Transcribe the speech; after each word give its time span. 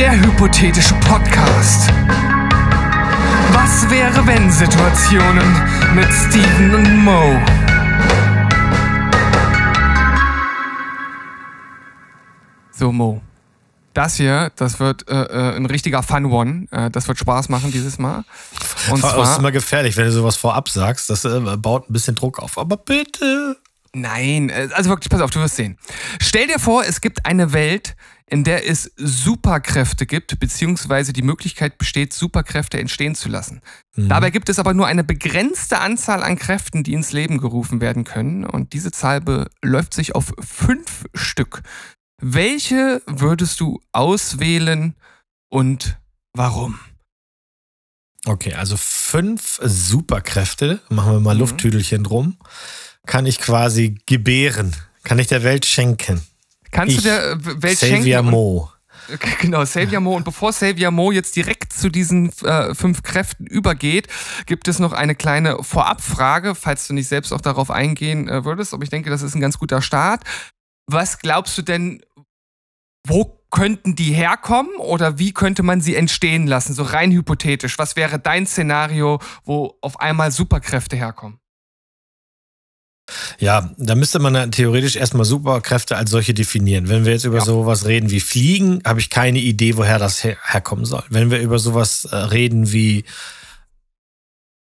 Der 0.00 0.18
hypothetische 0.18 0.94
Podcast. 0.94 1.90
Was 3.52 3.90
wäre 3.90 4.26
wenn 4.26 4.50
Situationen 4.50 5.44
mit 5.94 6.06
Steven 6.10 6.74
und 6.74 7.04
Mo? 7.04 7.38
So, 12.72 12.90
Mo. 12.92 13.20
Das 13.92 14.14
hier, 14.16 14.50
das 14.56 14.80
wird 14.80 15.06
äh, 15.10 15.22
äh, 15.22 15.56
ein 15.56 15.66
richtiger 15.66 16.02
Fun-One. 16.02 16.68
Äh, 16.70 16.88
das 16.88 17.06
wird 17.06 17.18
Spaß 17.18 17.50
machen 17.50 17.70
dieses 17.70 17.98
Mal. 17.98 18.24
Und 18.90 19.00
zwar, 19.00 19.16
das 19.18 19.32
ist 19.32 19.38
immer 19.38 19.52
gefährlich, 19.52 19.98
wenn 19.98 20.06
du 20.06 20.12
sowas 20.12 20.36
vorab 20.36 20.70
sagst. 20.70 21.10
Das 21.10 21.26
äh, 21.26 21.40
baut 21.58 21.90
ein 21.90 21.92
bisschen 21.92 22.14
Druck 22.14 22.38
auf. 22.38 22.56
Aber 22.56 22.78
bitte. 22.78 23.58
Nein, 23.94 24.50
äh, 24.50 24.68
also 24.72 24.90
wirklich, 24.90 25.10
pass 25.10 25.20
auf, 25.20 25.30
du 25.30 25.40
wirst 25.40 25.56
sehen. 25.56 25.76
Stell 26.20 26.46
dir 26.46 26.58
vor, 26.58 26.84
es 26.84 27.00
gibt 27.00 27.26
eine 27.26 27.52
Welt, 27.52 27.96
in 28.26 28.44
der 28.44 28.68
es 28.68 28.92
Superkräfte 28.96 30.06
gibt, 30.06 30.38
beziehungsweise 30.38 31.12
die 31.12 31.22
Möglichkeit 31.22 31.78
besteht, 31.78 32.12
Superkräfte 32.12 32.78
entstehen 32.78 33.16
zu 33.16 33.28
lassen. 33.28 33.60
Mhm. 33.96 34.08
Dabei 34.08 34.30
gibt 34.30 34.48
es 34.48 34.60
aber 34.60 34.72
nur 34.72 34.86
eine 34.86 35.02
begrenzte 35.02 35.80
Anzahl 35.80 36.22
an 36.22 36.36
Kräften, 36.36 36.84
die 36.84 36.92
ins 36.92 37.10
Leben 37.10 37.38
gerufen 37.38 37.80
werden 37.80 38.04
können. 38.04 38.44
Und 38.44 38.72
diese 38.72 38.92
Zahl 38.92 39.20
beläuft 39.20 39.94
sich 39.94 40.14
auf 40.14 40.32
fünf 40.38 41.06
Stück. 41.12 41.62
Welche 42.22 43.02
würdest 43.06 43.58
du 43.58 43.80
auswählen 43.90 44.94
und 45.48 45.98
warum? 46.32 46.78
Okay, 48.26 48.54
also 48.54 48.76
fünf 48.76 49.58
Superkräfte, 49.62 50.80
machen 50.90 51.12
wir 51.14 51.20
mal 51.20 51.34
mhm. 51.34 51.40
Lufttüdelchen 51.40 52.04
drum, 52.04 52.36
kann 53.06 53.26
ich 53.26 53.38
quasi 53.38 53.96
gebären, 54.06 54.74
kann 55.04 55.18
ich 55.18 55.26
der 55.26 55.42
Welt 55.42 55.66
schenken. 55.66 56.22
Kannst 56.70 56.96
ich, 56.96 57.02
du 57.02 57.08
der 57.08 57.62
Welt 57.62 57.76
Xavier 57.76 58.18
schenken? 58.18 58.30
Mo. 58.30 58.70
Genau, 59.40 59.64
Xavier 59.64 59.98
Mo. 59.98 60.14
Und 60.14 60.24
bevor 60.24 60.50
Xavier 60.52 60.90
Mo 60.90 61.10
jetzt 61.10 61.34
direkt 61.34 61.72
zu 61.72 61.88
diesen 61.88 62.30
äh, 62.42 62.74
fünf 62.74 63.02
Kräften 63.02 63.46
übergeht, 63.46 64.06
gibt 64.46 64.68
es 64.68 64.78
noch 64.78 64.92
eine 64.92 65.16
kleine 65.16 65.62
Vorabfrage, 65.62 66.54
falls 66.54 66.86
du 66.86 66.94
nicht 66.94 67.08
selbst 67.08 67.32
auch 67.32 67.40
darauf 67.40 67.70
eingehen 67.70 68.28
äh, 68.28 68.44
würdest. 68.44 68.72
Aber 68.72 68.84
ich 68.84 68.90
denke, 68.90 69.10
das 69.10 69.22
ist 69.22 69.34
ein 69.34 69.40
ganz 69.40 69.58
guter 69.58 69.82
Start. 69.82 70.22
Was 70.86 71.18
glaubst 71.18 71.58
du 71.58 71.62
denn, 71.62 72.02
wo 73.06 73.40
könnten 73.50 73.96
die 73.96 74.12
herkommen 74.12 74.76
oder 74.76 75.18
wie 75.18 75.32
könnte 75.32 75.62
man 75.62 75.80
sie 75.80 75.96
entstehen 75.96 76.46
lassen? 76.46 76.74
So 76.74 76.84
rein 76.84 77.10
hypothetisch. 77.10 77.78
Was 77.78 77.96
wäre 77.96 78.18
dein 78.18 78.46
Szenario, 78.46 79.18
wo 79.44 79.76
auf 79.80 79.98
einmal 79.98 80.30
Superkräfte 80.30 80.96
herkommen? 80.96 81.39
Ja, 83.38 83.70
da 83.76 83.94
müsste 83.94 84.18
man 84.18 84.50
theoretisch 84.50 84.96
erstmal 84.96 85.24
Superkräfte 85.24 85.96
als 85.96 86.10
solche 86.10 86.34
definieren. 86.34 86.88
Wenn 86.88 87.04
wir 87.04 87.12
jetzt 87.12 87.24
über 87.24 87.38
ja. 87.38 87.44
sowas 87.44 87.86
reden 87.86 88.10
wie 88.10 88.20
Fliegen, 88.20 88.80
habe 88.84 89.00
ich 89.00 89.10
keine 89.10 89.38
Idee, 89.38 89.76
woher 89.76 89.98
das 89.98 90.22
her 90.24 90.36
herkommen 90.44 90.84
soll. 90.84 91.02
Wenn 91.08 91.30
wir 91.30 91.40
über 91.40 91.58
sowas 91.58 92.04
äh, 92.04 92.16
reden 92.16 92.72
wie 92.72 93.04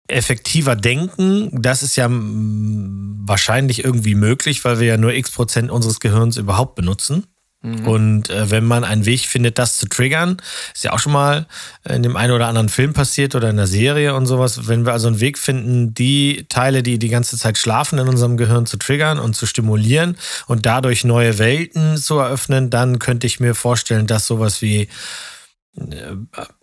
effektiver 0.08 0.76
denken, 0.76 1.62
das 1.62 1.84
ist 1.84 1.96
ja 1.96 2.08
wahrscheinlich 2.10 3.84
irgendwie 3.84 4.16
möglich, 4.16 4.66
weil 4.66 4.80
wir 4.80 4.88
ja 4.88 4.98
nur 4.98 5.14
x 5.14 5.32
Prozent 5.32 5.70
unseres 5.70 6.00
Gehirns 6.00 6.38
überhaupt 6.38 6.76
benutzen. 6.76 7.26
Mhm. 7.62 7.88
Und 7.88 8.30
äh, 8.30 8.50
wenn 8.52 8.64
man 8.64 8.86
einen 8.86 9.06
Weg 9.06 9.22
findet, 9.22 9.60
das 9.60 9.76
zu 9.76 9.88
triggern, 9.88 10.38
ist 10.74 10.86
ja 10.86 10.94
auch 10.94 11.00
schon 11.00 11.12
mal 11.12 11.46
in 11.88 12.04
dem 12.04 12.16
einen 12.16 12.32
oder 12.32 12.48
anderen 12.48 12.70
Film 12.70 12.94
passiert 12.94 13.36
oder 13.36 13.50
in 13.50 13.58
der 13.58 13.68
Serie 13.68 14.16
und 14.16 14.28
sowas. 14.28 14.68
Wenn 14.68 14.86
wir 14.86 14.94
also 14.94 15.08
einen 15.08 15.20
Weg 15.20 15.38
finden, 15.38 15.94
die 15.94 16.46
Teile, 16.48 16.84
die 16.84 17.00
die 17.00 17.10
ganze 17.10 17.38
Zeit 17.38 17.58
schlafen 17.58 18.00
in 18.00 18.08
unserem 18.08 18.38
Gehirn 18.38 18.66
zu 18.66 18.78
triggern 18.78 19.20
und 19.20 19.36
zu 19.36 19.46
stimulieren 19.46 20.18
und 20.48 20.66
dadurch 20.66 21.04
neue 21.04 21.38
Welten 21.38 21.98
zu 21.98 22.18
eröffnen, 22.18 22.70
dann 22.70 22.98
könnte 22.98 23.28
ich 23.28 23.42
mir 23.42 23.56
vorstellen, 23.56 24.08
dass 24.08 24.26
sowas 24.26 24.62
wie 24.62 24.88
äh, 25.76 26.16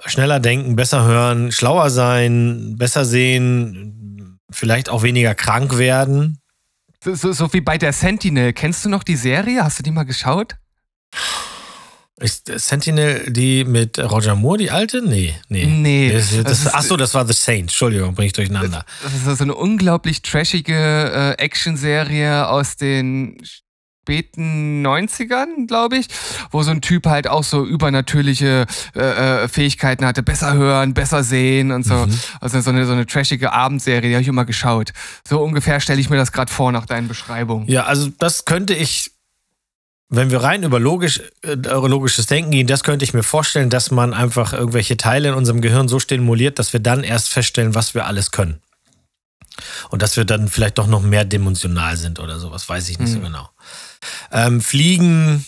schneller 0.06 0.40
denken, 0.40 0.76
besser 0.76 1.04
hören, 1.04 1.52
schlauer 1.52 1.90
sein, 1.90 2.76
besser 2.78 3.04
sehen, 3.04 4.38
vielleicht 4.50 4.88
auch 4.88 5.02
weniger 5.02 5.34
krank 5.34 5.76
werden. 5.76 6.38
So, 7.04 7.14
so, 7.14 7.32
so 7.32 7.52
wie 7.52 7.60
bei 7.60 7.76
der 7.76 7.92
Sentinel. 7.92 8.54
Kennst 8.54 8.82
du 8.86 8.88
noch 8.88 9.02
die 9.02 9.16
Serie? 9.16 9.62
Hast 9.62 9.78
du 9.78 9.82
die 9.82 9.90
mal 9.90 10.04
geschaut? 10.04 10.56
Ist 12.18 12.46
Sentinel 12.46 13.30
die 13.30 13.64
mit 13.64 13.98
Roger 13.98 14.36
Moore, 14.36 14.56
die 14.56 14.70
alte? 14.70 15.02
Nee, 15.02 15.34
nee. 15.50 15.66
Nee. 15.66 16.12
Das, 16.12 16.30
das, 16.30 16.64
das 16.64 16.74
achso, 16.74 16.96
das 16.96 17.12
war 17.12 17.26
The 17.26 17.34
Saint. 17.34 17.60
Entschuldigung, 17.62 18.14
bring 18.14 18.28
ich 18.28 18.32
durcheinander. 18.32 18.86
Das 19.02 19.12
ist 19.12 19.38
so 19.38 19.44
eine 19.44 19.54
unglaublich 19.54 20.22
trashige 20.22 20.74
äh, 20.74 21.42
Actionserie 21.42 22.48
aus 22.48 22.76
den 22.76 23.38
späten 24.06 24.86
90ern, 24.86 25.66
glaube 25.66 25.98
ich, 25.98 26.06
wo 26.52 26.62
so 26.62 26.70
ein 26.70 26.80
Typ 26.80 27.06
halt 27.06 27.26
auch 27.26 27.42
so 27.42 27.66
übernatürliche 27.66 28.64
äh, 28.94 29.00
äh, 29.00 29.48
Fähigkeiten 29.48 30.06
hatte, 30.06 30.22
besser 30.22 30.54
hören, 30.54 30.94
besser 30.94 31.24
sehen 31.24 31.72
und 31.72 31.84
so. 31.84 32.06
Mhm. 32.06 32.18
Also 32.40 32.60
so 32.60 32.70
eine, 32.70 32.86
so 32.86 32.92
eine 32.92 33.04
trashige 33.04 33.52
Abendserie, 33.52 34.08
die 34.08 34.14
habe 34.14 34.22
ich 34.22 34.28
immer 34.28 34.44
geschaut. 34.44 34.92
So 35.28 35.42
ungefähr 35.42 35.80
stelle 35.80 36.00
ich 36.00 36.08
mir 36.08 36.16
das 36.16 36.30
gerade 36.30 36.52
vor 36.52 36.70
nach 36.70 36.86
deinen 36.86 37.08
Beschreibungen. 37.08 37.68
Ja, 37.68 37.84
also 37.84 38.08
das 38.16 38.44
könnte 38.44 38.74
ich 38.74 39.10
wenn 40.08 40.30
wir 40.30 40.42
rein 40.42 40.62
über 40.62 40.78
logisch, 40.78 41.20
äh, 41.42 41.54
logisches 41.54 42.26
Denken 42.26 42.52
gehen, 42.52 42.66
das 42.66 42.84
könnte 42.84 43.04
ich 43.04 43.12
mir 43.12 43.22
vorstellen, 43.22 43.70
dass 43.70 43.90
man 43.90 44.14
einfach 44.14 44.52
irgendwelche 44.52 44.96
Teile 44.96 45.28
in 45.28 45.34
unserem 45.34 45.60
Gehirn 45.60 45.88
so 45.88 45.98
stimuliert, 45.98 46.58
dass 46.58 46.72
wir 46.72 46.80
dann 46.80 47.02
erst 47.02 47.28
feststellen, 47.28 47.74
was 47.74 47.94
wir 47.94 48.06
alles 48.06 48.30
können. 48.30 48.60
Und 49.90 50.02
dass 50.02 50.16
wir 50.16 50.24
dann 50.24 50.48
vielleicht 50.48 50.78
doch 50.78 50.86
noch 50.86 51.02
mehr 51.02 51.24
dimensional 51.24 51.96
sind 51.96 52.20
oder 52.20 52.38
sowas, 52.38 52.68
weiß 52.68 52.88
ich 52.90 52.98
nicht 52.98 53.10
mhm. 53.10 53.14
so 53.14 53.20
genau. 53.20 53.50
Ähm, 54.30 54.60
Fliegen, 54.60 55.44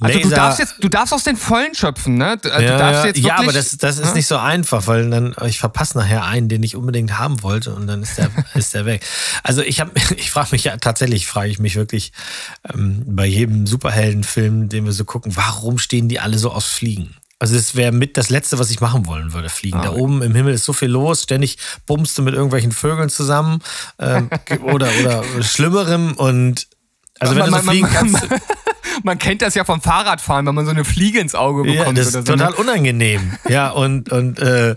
also 0.00 0.18
du 0.18 0.28
darfst 0.28 0.58
jetzt, 0.58 0.74
du 0.80 0.88
darfst 0.88 1.14
aus 1.14 1.22
den 1.22 1.36
Vollen 1.36 1.74
schöpfen, 1.74 2.16
ne? 2.16 2.36
Du, 2.36 2.48
ja, 2.48 2.78
darfst 2.78 3.04
jetzt 3.04 3.18
ja, 3.18 3.38
aber 3.38 3.52
das, 3.52 3.76
das 3.76 3.98
ist 3.98 4.08
hm? 4.08 4.14
nicht 4.14 4.26
so 4.26 4.36
einfach, 4.36 4.86
weil 4.86 5.08
dann 5.08 5.34
ich 5.46 5.58
verpasse 5.60 5.96
nachher 5.96 6.24
einen, 6.24 6.48
den 6.48 6.62
ich 6.62 6.74
unbedingt 6.74 7.18
haben 7.18 7.42
wollte 7.42 7.74
und 7.74 7.86
dann 7.86 8.02
ist 8.02 8.18
der, 8.18 8.30
ist 8.54 8.74
der 8.74 8.86
weg. 8.86 9.04
Also 9.42 9.62
ich 9.62 9.80
habe, 9.80 9.92
ich 10.16 10.30
frage 10.30 10.48
mich 10.52 10.64
ja 10.64 10.76
tatsächlich, 10.76 11.26
frage 11.26 11.50
ich 11.50 11.58
mich 11.58 11.76
wirklich 11.76 12.12
ähm, 12.72 13.02
bei 13.06 13.26
jedem 13.26 13.66
Superheldenfilm, 13.66 14.68
den 14.68 14.84
wir 14.84 14.92
so 14.92 15.04
gucken, 15.04 15.36
warum 15.36 15.78
stehen 15.78 16.08
die 16.08 16.18
alle 16.20 16.38
so 16.38 16.50
aus 16.50 16.66
Fliegen? 16.66 17.14
Also 17.38 17.56
es 17.56 17.74
wäre 17.74 17.92
mit 17.92 18.16
das 18.16 18.30
Letzte, 18.30 18.58
was 18.58 18.70
ich 18.70 18.80
machen 18.80 19.06
wollen 19.06 19.32
würde, 19.32 19.48
fliegen. 19.48 19.78
Ah, 19.78 19.84
da 19.84 19.92
oben 19.92 20.22
im 20.22 20.34
Himmel 20.34 20.54
ist 20.54 20.64
so 20.64 20.72
viel 20.72 20.88
los, 20.88 21.24
ständig 21.24 21.58
bummst 21.84 22.16
du 22.16 22.22
mit 22.22 22.34
irgendwelchen 22.34 22.72
Vögeln 22.72 23.10
zusammen 23.10 23.60
ähm, 23.98 24.30
oder, 24.62 24.88
oder 25.00 25.22
Schlimmerem 25.42 26.14
und 26.14 26.66
also 27.20 27.36
wenn 27.36 27.50
man, 27.50 27.60
du 27.60 27.66
so 27.66 27.70
fliegen 27.70 27.92
man, 27.92 27.92
kannst. 27.92 28.28
Man 29.02 29.18
kennt 29.18 29.42
das 29.42 29.54
ja 29.54 29.64
vom 29.64 29.80
Fahrradfahren, 29.80 30.46
wenn 30.46 30.54
man 30.54 30.64
so 30.64 30.70
eine 30.70 30.84
Fliege 30.84 31.20
ins 31.20 31.34
Auge 31.34 31.62
bekommt. 31.62 31.86
Ja, 31.86 31.92
das 31.92 32.06
ist 32.06 32.12
so, 32.12 32.22
total 32.22 32.50
ne? 32.50 32.56
unangenehm. 32.56 33.32
ja, 33.48 33.70
und, 33.70 34.10
und 34.10 34.38
äh, 34.38 34.74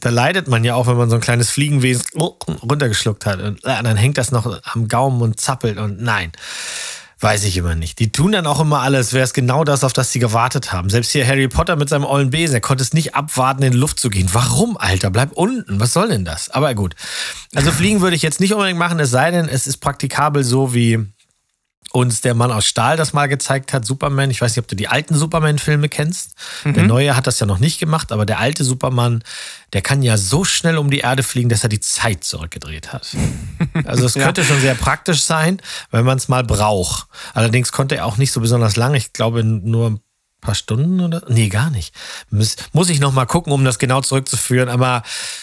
da 0.00 0.10
leidet 0.10 0.48
man 0.48 0.64
ja 0.64 0.74
auch, 0.74 0.86
wenn 0.86 0.96
man 0.96 1.10
so 1.10 1.16
ein 1.16 1.20
kleines 1.20 1.50
Fliegenwesen 1.50 2.04
runtergeschluckt 2.18 3.26
hat. 3.26 3.40
Und 3.40 3.64
äh, 3.64 3.82
dann 3.82 3.96
hängt 3.96 4.18
das 4.18 4.30
noch 4.30 4.60
am 4.64 4.88
Gaumen 4.88 5.22
und 5.22 5.40
zappelt 5.40 5.78
und 5.78 6.02
nein. 6.02 6.32
Weiß 7.18 7.44
ich 7.44 7.56
immer 7.56 7.74
nicht. 7.74 7.98
Die 7.98 8.12
tun 8.12 8.32
dann 8.32 8.46
auch 8.46 8.60
immer 8.60 8.80
alles, 8.80 9.14
wäre 9.14 9.24
es 9.24 9.32
genau 9.32 9.64
das, 9.64 9.84
auf 9.84 9.94
das 9.94 10.12
sie 10.12 10.18
gewartet 10.18 10.72
haben. 10.72 10.90
Selbst 10.90 11.12
hier 11.12 11.26
Harry 11.26 11.48
Potter 11.48 11.76
mit 11.76 11.88
seinem 11.88 12.04
ollen 12.04 12.28
Besen, 12.28 12.54
er 12.54 12.60
konnte 12.60 12.82
es 12.82 12.92
nicht 12.92 13.14
abwarten, 13.14 13.62
in 13.62 13.72
die 13.72 13.78
Luft 13.78 13.98
zu 13.98 14.10
gehen. 14.10 14.28
Warum, 14.32 14.76
Alter? 14.76 15.08
Bleib 15.08 15.32
unten. 15.32 15.80
Was 15.80 15.94
soll 15.94 16.08
denn 16.08 16.26
das? 16.26 16.50
Aber 16.50 16.74
gut. 16.74 16.94
Also 17.54 17.72
fliegen 17.72 18.02
würde 18.02 18.16
ich 18.16 18.22
jetzt 18.22 18.38
nicht 18.38 18.52
unbedingt 18.52 18.78
machen, 18.78 19.00
es 19.00 19.10
sei 19.10 19.30
denn, 19.30 19.48
es 19.48 19.66
ist 19.66 19.78
praktikabel 19.78 20.44
so 20.44 20.74
wie 20.74 21.06
uns 21.96 22.20
der 22.20 22.34
Mann 22.34 22.52
aus 22.52 22.66
Stahl 22.66 22.96
das 22.96 23.12
mal 23.12 23.26
gezeigt 23.26 23.72
hat, 23.72 23.84
Superman. 23.84 24.30
Ich 24.30 24.40
weiß 24.40 24.52
nicht, 24.52 24.62
ob 24.62 24.68
du 24.68 24.76
die 24.76 24.88
alten 24.88 25.14
Superman-Filme 25.14 25.88
kennst. 25.88 26.34
Mhm. 26.64 26.74
Der 26.74 26.84
neue 26.84 27.16
hat 27.16 27.26
das 27.26 27.40
ja 27.40 27.46
noch 27.46 27.58
nicht 27.58 27.78
gemacht, 27.78 28.12
aber 28.12 28.26
der 28.26 28.38
alte 28.38 28.64
Superman, 28.64 29.24
der 29.72 29.82
kann 29.82 30.02
ja 30.02 30.16
so 30.16 30.44
schnell 30.44 30.78
um 30.78 30.90
die 30.90 30.98
Erde 30.98 31.22
fliegen, 31.22 31.48
dass 31.48 31.62
er 31.62 31.68
die 31.68 31.80
Zeit 31.80 32.24
zurückgedreht 32.24 32.92
hat. 32.92 33.16
Also 33.84 34.06
es 34.06 34.14
könnte 34.14 34.40
ja. 34.40 34.46
schon 34.46 34.60
sehr 34.60 34.74
praktisch 34.74 35.22
sein, 35.22 35.60
wenn 35.90 36.04
man 36.04 36.16
es 36.16 36.28
mal 36.28 36.42
braucht. 36.42 37.08
Allerdings 37.34 37.72
konnte 37.72 37.96
er 37.96 38.06
auch 38.06 38.16
nicht 38.16 38.32
so 38.32 38.40
besonders 38.40 38.76
lange. 38.76 38.96
Ich 38.96 39.12
glaube 39.12 39.44
nur 39.44 39.90
ein 39.90 40.00
paar 40.46 40.54
Stunden 40.54 41.00
oder? 41.00 41.22
Nee, 41.28 41.48
gar 41.48 41.70
nicht. 41.70 41.94
Muss, 42.30 42.56
muss 42.72 42.88
ich 42.88 43.00
noch 43.00 43.12
mal 43.12 43.26
gucken, 43.26 43.52
um 43.52 43.64
das 43.64 43.78
genau 43.78 44.00
zurückzuführen. 44.00 44.68
Aber 44.68 45.02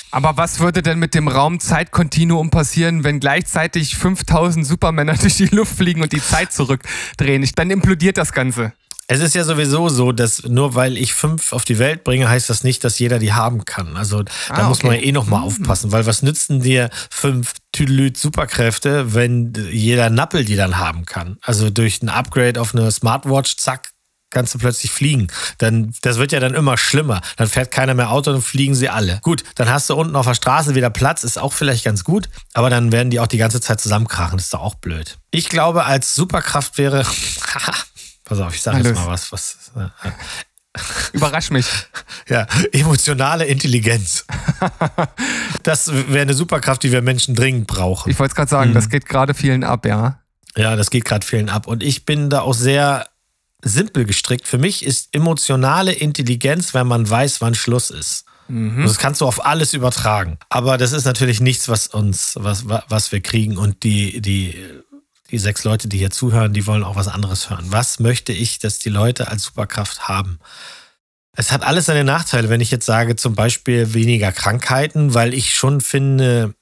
aber 0.09 0.37
was 0.37 0.59
würde 0.59 0.83
denn 0.83 0.99
mit 0.99 1.15
dem 1.15 1.27
Raumzeitkontinuum 1.27 2.51
passieren, 2.51 3.03
wenn 3.03 3.19
gleichzeitig 3.19 3.95
5000 3.95 4.65
Supermänner 4.65 5.13
durch 5.21 5.37
die 5.37 5.47
Luft 5.47 5.75
fliegen 5.75 6.01
und 6.01 6.13
die 6.13 6.21
Zeit 6.21 6.53
zurückdrehen? 6.53 7.47
Dann 7.55 7.71
implodiert 7.71 8.17
das 8.17 8.31
Ganze. 8.31 8.73
Es 9.07 9.19
ist 9.19 9.35
ja 9.35 9.43
sowieso 9.43 9.89
so, 9.89 10.11
dass 10.11 10.43
nur 10.43 10.75
weil 10.75 10.97
ich 10.97 11.13
fünf 11.13 11.51
auf 11.51 11.65
die 11.65 11.77
Welt 11.77 12.03
bringe, 12.03 12.29
heißt 12.29 12.49
das 12.49 12.63
nicht, 12.63 12.83
dass 12.83 12.99
jeder 12.99 13.19
die 13.19 13.33
haben 13.33 13.65
kann. 13.65 13.97
Also 13.97 14.23
da 14.23 14.31
ah, 14.49 14.69
muss 14.69 14.83
man 14.83 14.95
ja 14.95 15.01
eh 15.01 15.11
noch 15.11 15.27
mal 15.27 15.37
hm. 15.37 15.43
aufpassen, 15.43 15.91
weil 15.91 16.05
was 16.05 16.21
nützen 16.21 16.61
dir 16.61 16.89
fünf 17.09 17.53
Tüdelüt 17.73 18.17
Superkräfte, 18.17 19.13
wenn 19.13 19.53
jeder 19.71 20.09
Nappel 20.09 20.45
die 20.45 20.55
dann 20.55 20.77
haben 20.77 21.05
kann? 21.05 21.37
Also 21.41 21.69
durch 21.69 22.01
ein 22.01 22.09
Upgrade 22.09 22.61
auf 22.61 22.73
eine 22.73 22.89
Smartwatch, 22.91 23.57
zack, 23.57 23.89
kannst 24.33 24.53
du 24.53 24.59
plötzlich 24.59 24.91
fliegen. 24.91 25.27
Dann, 25.59 25.93
das 26.01 26.17
wird 26.17 26.31
ja 26.31 26.39
dann 26.39 26.53
immer 26.53 26.77
schlimmer. 26.77 27.21
Dann 27.37 27.47
fährt 27.47 27.71
keiner 27.71 27.93
mehr 27.93 28.11
Auto 28.11 28.31
und 28.31 28.41
fliegen 28.41 28.75
sie 28.75 28.89
alle. 28.89 29.19
Gut, 29.21 29.43
dann 29.55 29.69
hast 29.69 29.89
du 29.89 29.95
unten 29.95 30.15
auf 30.15 30.25
der 30.25 30.33
Straße 30.33 30.75
wieder 30.75 30.89
Platz, 30.89 31.23
ist 31.23 31.39
auch 31.39 31.53
vielleicht 31.53 31.85
ganz 31.85 32.03
gut, 32.03 32.29
aber 32.53 32.69
dann 32.69 32.91
werden 32.91 33.09
die 33.09 33.19
auch 33.19 33.27
die 33.27 33.37
ganze 33.37 33.61
Zeit 33.61 33.79
zusammenkrachen. 33.79 34.37
Das 34.37 34.45
ist 34.45 34.53
doch 34.53 34.61
auch 34.61 34.75
blöd. 34.75 35.19
Ich 35.31 35.47
glaube, 35.49 35.85
als 35.85 36.15
Superkraft 36.15 36.77
wäre, 36.77 37.05
pass 38.25 38.39
auf, 38.39 38.53
ich 38.53 38.61
sage 38.61 38.79
jetzt 38.79 38.95
mal 38.95 39.07
was, 39.07 39.31
was, 39.31 39.57
Überrasch 41.13 41.51
mich. 41.51 41.67
Ja, 42.27 42.47
emotionale 42.71 43.45
Intelligenz. 43.45 44.25
Das 45.61 45.91
wäre 45.93 46.23
eine 46.23 46.33
Superkraft, 46.33 46.81
die 46.81 46.91
wir 46.91 47.03
Menschen 47.03 47.35
dringend 47.35 47.67
brauchen. 47.67 48.09
Ich 48.09 48.17
wollte 48.17 48.31
es 48.31 48.35
gerade 48.35 48.49
sagen, 48.49 48.71
mhm. 48.71 48.73
das 48.73 48.89
geht 48.89 49.05
gerade 49.05 49.35
vielen 49.35 49.63
ab, 49.63 49.85
ja. 49.85 50.19
Ja, 50.55 50.75
das 50.75 50.89
geht 50.89 51.05
gerade 51.05 51.25
vielen 51.25 51.49
ab. 51.49 51.67
Und 51.67 51.83
ich 51.83 52.05
bin 52.05 52.29
da 52.29 52.41
auch 52.41 52.53
sehr 52.53 53.05
simpel 53.63 54.05
gestrickt. 54.05 54.47
Für 54.47 54.57
mich 54.57 54.85
ist 54.85 55.15
emotionale 55.15 55.93
Intelligenz, 55.93 56.73
wenn 56.73 56.87
man 56.87 57.09
weiß, 57.09 57.41
wann 57.41 57.55
Schluss 57.55 57.89
ist. 57.89 58.25
Mhm. 58.47 58.83
Das 58.83 58.97
kannst 58.97 59.21
du 59.21 59.25
auf 59.25 59.45
alles 59.45 59.73
übertragen. 59.73 60.37
Aber 60.49 60.77
das 60.77 60.91
ist 60.91 61.05
natürlich 61.05 61.39
nichts, 61.39 61.69
was 61.69 61.87
uns, 61.87 62.35
was, 62.39 62.65
was 62.67 63.11
wir 63.11 63.21
kriegen. 63.21 63.57
Und 63.57 63.83
die, 63.83 64.21
die, 64.21 64.55
die 65.31 65.39
sechs 65.39 65.63
Leute, 65.63 65.87
die 65.87 65.97
hier 65.97 66.11
zuhören, 66.11 66.53
die 66.53 66.67
wollen 66.67 66.83
auch 66.83 66.95
was 66.95 67.07
anderes 67.07 67.49
hören. 67.49 67.65
Was 67.69 67.99
möchte 67.99 68.33
ich, 68.33 68.59
dass 68.59 68.79
die 68.79 68.89
Leute 68.89 69.29
als 69.29 69.43
Superkraft 69.43 70.07
haben? 70.07 70.39
Es 71.35 71.51
hat 71.51 71.63
alles 71.63 71.85
seine 71.85 72.03
Nachteile, 72.03 72.49
wenn 72.49 72.61
ich 72.61 72.69
jetzt 72.69 72.85
sage, 72.85 73.15
zum 73.15 73.33
Beispiel 73.33 73.93
weniger 73.93 74.31
Krankheiten, 74.31 75.15
weil 75.15 75.33
ich 75.33 75.55
schon 75.55 75.81
finde, 75.81 76.53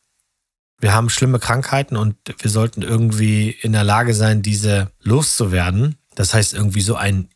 wir 0.79 0.93
haben 0.93 1.09
schlimme 1.09 1.39
Krankheiten 1.39 1.97
und 1.97 2.15
wir 2.39 2.49
sollten 2.49 2.81
irgendwie 2.81 3.49
in 3.49 3.73
der 3.73 3.83
Lage 3.83 4.13
sein, 4.13 4.41
diese 4.41 4.89
loszuwerden. 5.01 5.97
Das 6.15 6.33
heißt, 6.33 6.53
irgendwie 6.53 6.81
so 6.81 6.95
ein 6.95 7.29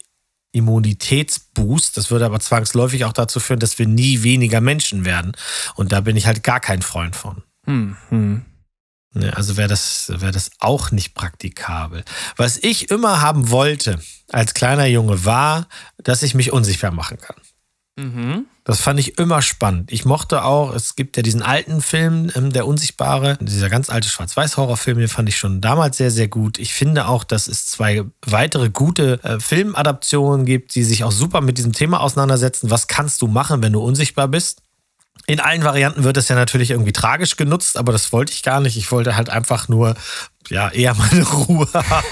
Immunitätsboost. 0.51 1.97
Das 1.97 2.11
würde 2.11 2.25
aber 2.25 2.39
zwangsläufig 2.39 3.05
auch 3.05 3.13
dazu 3.13 3.39
führen, 3.39 3.59
dass 3.59 3.77
wir 3.77 3.87
nie 3.87 4.23
weniger 4.23 4.61
Menschen 4.61 5.05
werden. 5.05 5.33
Und 5.75 5.91
da 5.91 6.01
bin 6.01 6.15
ich 6.15 6.25
halt 6.25 6.43
gar 6.43 6.59
kein 6.59 6.81
Freund 6.81 7.15
von. 7.15 7.43
Hm, 7.65 7.97
hm. 8.09 8.45
Ne, 9.13 9.35
also 9.35 9.55
wäre 9.55 9.69
das, 9.69 10.11
wär 10.13 10.31
das 10.31 10.51
auch 10.59 10.91
nicht 10.91 11.13
praktikabel. 11.13 12.03
Was 12.35 12.57
ich 12.57 12.91
immer 12.91 13.21
haben 13.21 13.49
wollte 13.49 13.99
als 14.29 14.53
kleiner 14.53 14.85
Junge 14.87 15.23
war, 15.23 15.67
dass 15.97 16.21
ich 16.21 16.35
mich 16.35 16.51
unsichtbar 16.51 16.91
machen 16.91 17.17
kann. 17.17 17.37
Mhm. 17.97 18.45
Das 18.65 18.81
fand 18.81 18.99
ich 18.99 19.17
immer 19.19 19.41
spannend. 19.41 19.91
Ich 19.91 20.03
mochte 20.03 20.43
auch, 20.43 20.73
es 20.73 20.95
gibt 20.95 21.15
ja 21.15 21.23
diesen 21.23 21.41
alten 21.41 21.81
Film, 21.81 22.29
ähm, 22.35 22.51
Der 22.51 22.67
Unsichtbare, 22.67 23.37
dieser 23.39 23.69
ganz 23.69 23.89
alte 23.89 24.09
Schwarz-Weiß-Horrorfilm, 24.09 24.97
den 24.97 25.07
fand 25.07 25.29
ich 25.29 25.37
schon 25.37 25.61
damals 25.61 25.97
sehr, 25.97 26.11
sehr 26.11 26.27
gut. 26.27 26.57
Ich 26.59 26.73
finde 26.73 27.07
auch, 27.07 27.23
dass 27.23 27.47
es 27.47 27.67
zwei 27.67 28.03
weitere 28.25 28.69
gute 28.69 29.23
äh, 29.23 29.39
Filmadaptionen 29.39 30.45
gibt, 30.45 30.75
die 30.75 30.83
sich 30.83 31.03
auch 31.05 31.11
super 31.11 31.39
mit 31.39 31.57
diesem 31.57 31.71
Thema 31.71 32.01
auseinandersetzen. 32.01 32.69
Was 32.69 32.87
kannst 32.87 33.21
du 33.21 33.27
machen, 33.27 33.63
wenn 33.63 33.71
du 33.71 33.81
unsichtbar 33.81 34.27
bist? 34.27 34.61
In 35.27 35.39
allen 35.39 35.63
Varianten 35.63 36.03
wird 36.03 36.17
es 36.17 36.27
ja 36.27 36.35
natürlich 36.35 36.71
irgendwie 36.71 36.91
tragisch 36.91 37.37
genutzt, 37.37 37.77
aber 37.77 37.91
das 37.91 38.11
wollte 38.11 38.33
ich 38.33 38.43
gar 38.43 38.59
nicht. 38.59 38.77
Ich 38.77 38.91
wollte 38.91 39.15
halt 39.15 39.29
einfach 39.29 39.69
nur, 39.69 39.95
ja, 40.49 40.69
eher 40.69 40.93
meine 40.95 41.23
Ruhe 41.27 41.67
haben. 41.73 42.05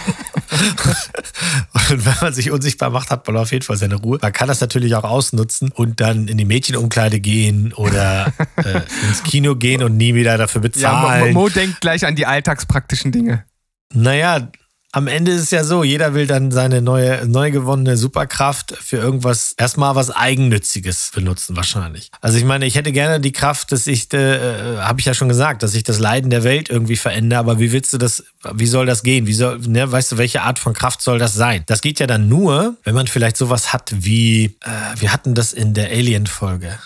Und 1.93 2.05
wenn 2.05 2.15
man 2.21 2.33
sich 2.33 2.51
unsichtbar 2.51 2.89
macht, 2.89 3.09
hat 3.09 3.25
man 3.27 3.37
auf 3.37 3.51
jeden 3.51 3.63
Fall 3.63 3.77
seine 3.77 3.95
Ruhe. 3.95 4.19
Man 4.21 4.33
kann 4.33 4.47
das 4.47 4.61
natürlich 4.61 4.95
auch 4.95 5.03
ausnutzen 5.03 5.71
und 5.71 5.99
dann 5.99 6.27
in 6.27 6.37
die 6.37 6.45
Mädchenumkleide 6.45 7.19
gehen 7.19 7.73
oder 7.73 8.33
äh, 8.57 8.81
ins 9.07 9.23
Kino 9.23 9.55
gehen 9.55 9.83
und 9.83 9.97
nie 9.97 10.15
wieder 10.15 10.37
dafür 10.37 10.61
bezahlen. 10.61 11.25
Ja, 11.25 11.33
Mo, 11.33 11.41
Mo 11.41 11.49
denkt 11.49 11.81
gleich 11.81 12.05
an 12.05 12.15
die 12.15 12.25
alltagspraktischen 12.25 13.11
Dinge. 13.11 13.45
Naja, 13.93 14.49
am 14.95 15.07
Ende 15.07 15.31
ist 15.31 15.41
es 15.41 15.51
ja 15.51 15.63
so, 15.63 15.83
jeder 15.83 16.13
will 16.13 16.27
dann 16.27 16.51
seine 16.51 16.79
neue, 16.79 17.27
neu 17.27 17.49
gewonnene 17.49 17.97
Superkraft 17.97 18.75
für 18.79 18.97
irgendwas, 18.97 19.53
erstmal 19.57 19.95
was 19.95 20.11
Eigennütziges 20.11 21.11
benutzen, 21.15 21.55
wahrscheinlich. 21.55 22.11
Also 22.21 22.37
ich 22.37 22.45
meine, 22.45 22.67
ich 22.67 22.75
hätte 22.75 22.91
gerne 22.91 23.19
die 23.19 23.31
Kraft, 23.31 23.71
dass 23.71 23.87
ich, 23.87 24.13
äh, 24.13 24.77
habe 24.77 24.99
ich 24.99 25.07
ja 25.07 25.15
schon 25.15 25.29
gesagt, 25.29 25.63
dass 25.63 25.73
ich 25.73 25.81
das 25.81 25.97
Leiden 25.97 26.29
der 26.29 26.43
Welt 26.43 26.69
irgendwie 26.69 26.95
verändere, 26.95 27.39
aber 27.39 27.59
wie 27.59 27.71
willst 27.71 27.91
du 27.93 27.97
das, 27.97 28.23
wie 28.53 28.67
soll 28.67 28.85
das 28.85 29.01
gehen? 29.01 29.25
Wie 29.25 29.33
soll, 29.33 29.57
ne, 29.61 29.91
weißt 29.91 30.11
du, 30.11 30.17
welche 30.19 30.43
Art 30.43 30.59
von 30.59 30.73
Kraft 30.73 31.01
soll 31.01 31.17
das 31.17 31.33
sein? 31.33 31.63
Das 31.65 31.81
geht 31.81 31.99
ja 31.99 32.05
dann 32.05 32.29
nur, 32.29 32.77
wenn 32.83 32.93
man 32.93 33.07
vielleicht 33.07 33.37
sowas 33.37 33.73
hat 33.73 33.91
wie, 33.97 34.57
äh, 34.61 34.99
wir 34.99 35.11
hatten 35.11 35.33
das 35.33 35.53
in 35.53 35.73
der 35.73 35.89
Alien-Folge. 35.89 36.77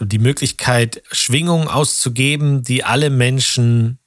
Die 0.00 0.18
Möglichkeit, 0.18 1.00
Schwingungen 1.12 1.68
auszugeben, 1.68 2.64
die 2.64 2.82
alle 2.82 3.08
Menschen 3.08 4.00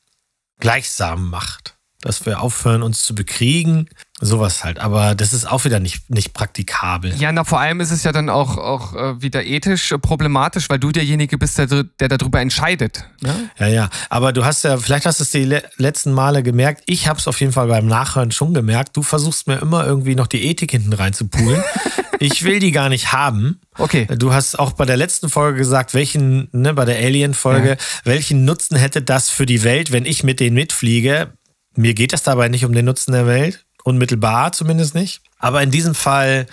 gleichsam 0.60 1.30
macht 1.30 1.79
dass 2.02 2.26
wir 2.26 2.42
aufhören, 2.42 2.82
uns 2.82 3.04
zu 3.04 3.14
bekriegen. 3.14 3.90
Sowas 4.22 4.64
halt. 4.66 4.80
Aber 4.80 5.16
das 5.16 5.32
ist 5.32 5.50
auch 5.50 5.64
wieder 5.64 5.80
nicht, 5.80 6.10
nicht 6.10 6.34
praktikabel. 6.34 7.16
Ja, 7.16 7.32
na, 7.32 7.46
vor 7.46 7.60
allem 7.60 7.80
ist 7.80 7.92
es 7.92 8.04
ja 8.04 8.12
dann 8.12 8.30
auch, 8.30 8.58
auch 8.58 8.94
äh, 8.94 9.22
wieder 9.22 9.46
ethisch 9.46 9.94
problematisch, 10.02 10.70
weil 10.70 10.80
du 10.80 10.92
derjenige 10.92 11.38
bist, 11.38 11.58
der, 11.58 11.68
der 11.68 12.08
darüber 12.10 12.42
entscheidet. 12.42 13.06
Ne? 13.22 13.50
Ja, 13.58 13.68
ja. 13.68 13.90
Aber 14.10 14.34
du 14.34 14.44
hast 14.44 14.64
ja, 14.64 14.78
vielleicht 14.78 15.06
hast 15.06 15.20
du 15.20 15.24
es 15.24 15.32
die 15.32 15.46
le 15.46 15.64
letzten 15.78 16.12
Male 16.12 16.44
gemerkt. 16.44 16.84
Ich 16.86 17.08
habe 17.08 17.20
es 17.20 17.28
auf 17.28 17.40
jeden 17.40 17.54
Fall 17.54 17.68
beim 17.68 17.88
Nachhören 17.88 18.32
schon 18.32 18.54
gemerkt. 18.54 18.98
Du 18.98 19.04
versuchst 19.04 19.48
mir 19.48 19.58
immer 19.60 19.86
irgendwie 19.86 20.16
noch 20.16 20.28
die 20.28 20.44
Ethik 20.46 20.72
hinten 20.72 20.92
reinzupulen. 20.92 21.64
ich 22.20 22.44
will 22.44 22.60
die 22.60 22.72
gar 22.72 22.90
nicht 22.90 23.14
haben. 23.14 23.62
Okay. 23.78 24.06
Du 24.18 24.34
hast 24.34 24.60
auch 24.60 24.74
bei 24.74 24.86
der 24.86 24.98
letzten 24.98 25.30
Folge 25.30 25.58
gesagt, 25.58 25.94
welchen, 25.94 26.50
ne, 26.52 26.74
bei 26.74 26.84
der 26.84 26.98
Alien-Folge, 26.98 27.70
ja. 27.70 27.78
welchen 28.04 28.44
Nutzen 28.44 28.76
hätte 28.76 29.02
das 29.02 29.30
für 29.30 29.46
die 29.46 29.64
Welt, 29.64 29.94
wenn 29.94 30.06
ich 30.06 30.24
mit 30.24 30.42
denen 30.42 30.56
mitfliege? 30.56 31.34
Mir 31.76 31.94
geht 31.94 32.14
es 32.14 32.24
dabei 32.24 32.50
nicht 32.50 32.66
um 32.66 32.74
den 32.74 32.86
Nutzen 32.86 33.12
der 33.12 33.28
Welt, 33.28 33.66
unmittelbar 33.84 34.52
zumindest 34.52 34.96
nicht. 34.96 35.22
Aber 35.38 35.62
in 35.62 35.72
diesem 35.72 35.96
Fall, 35.96 36.48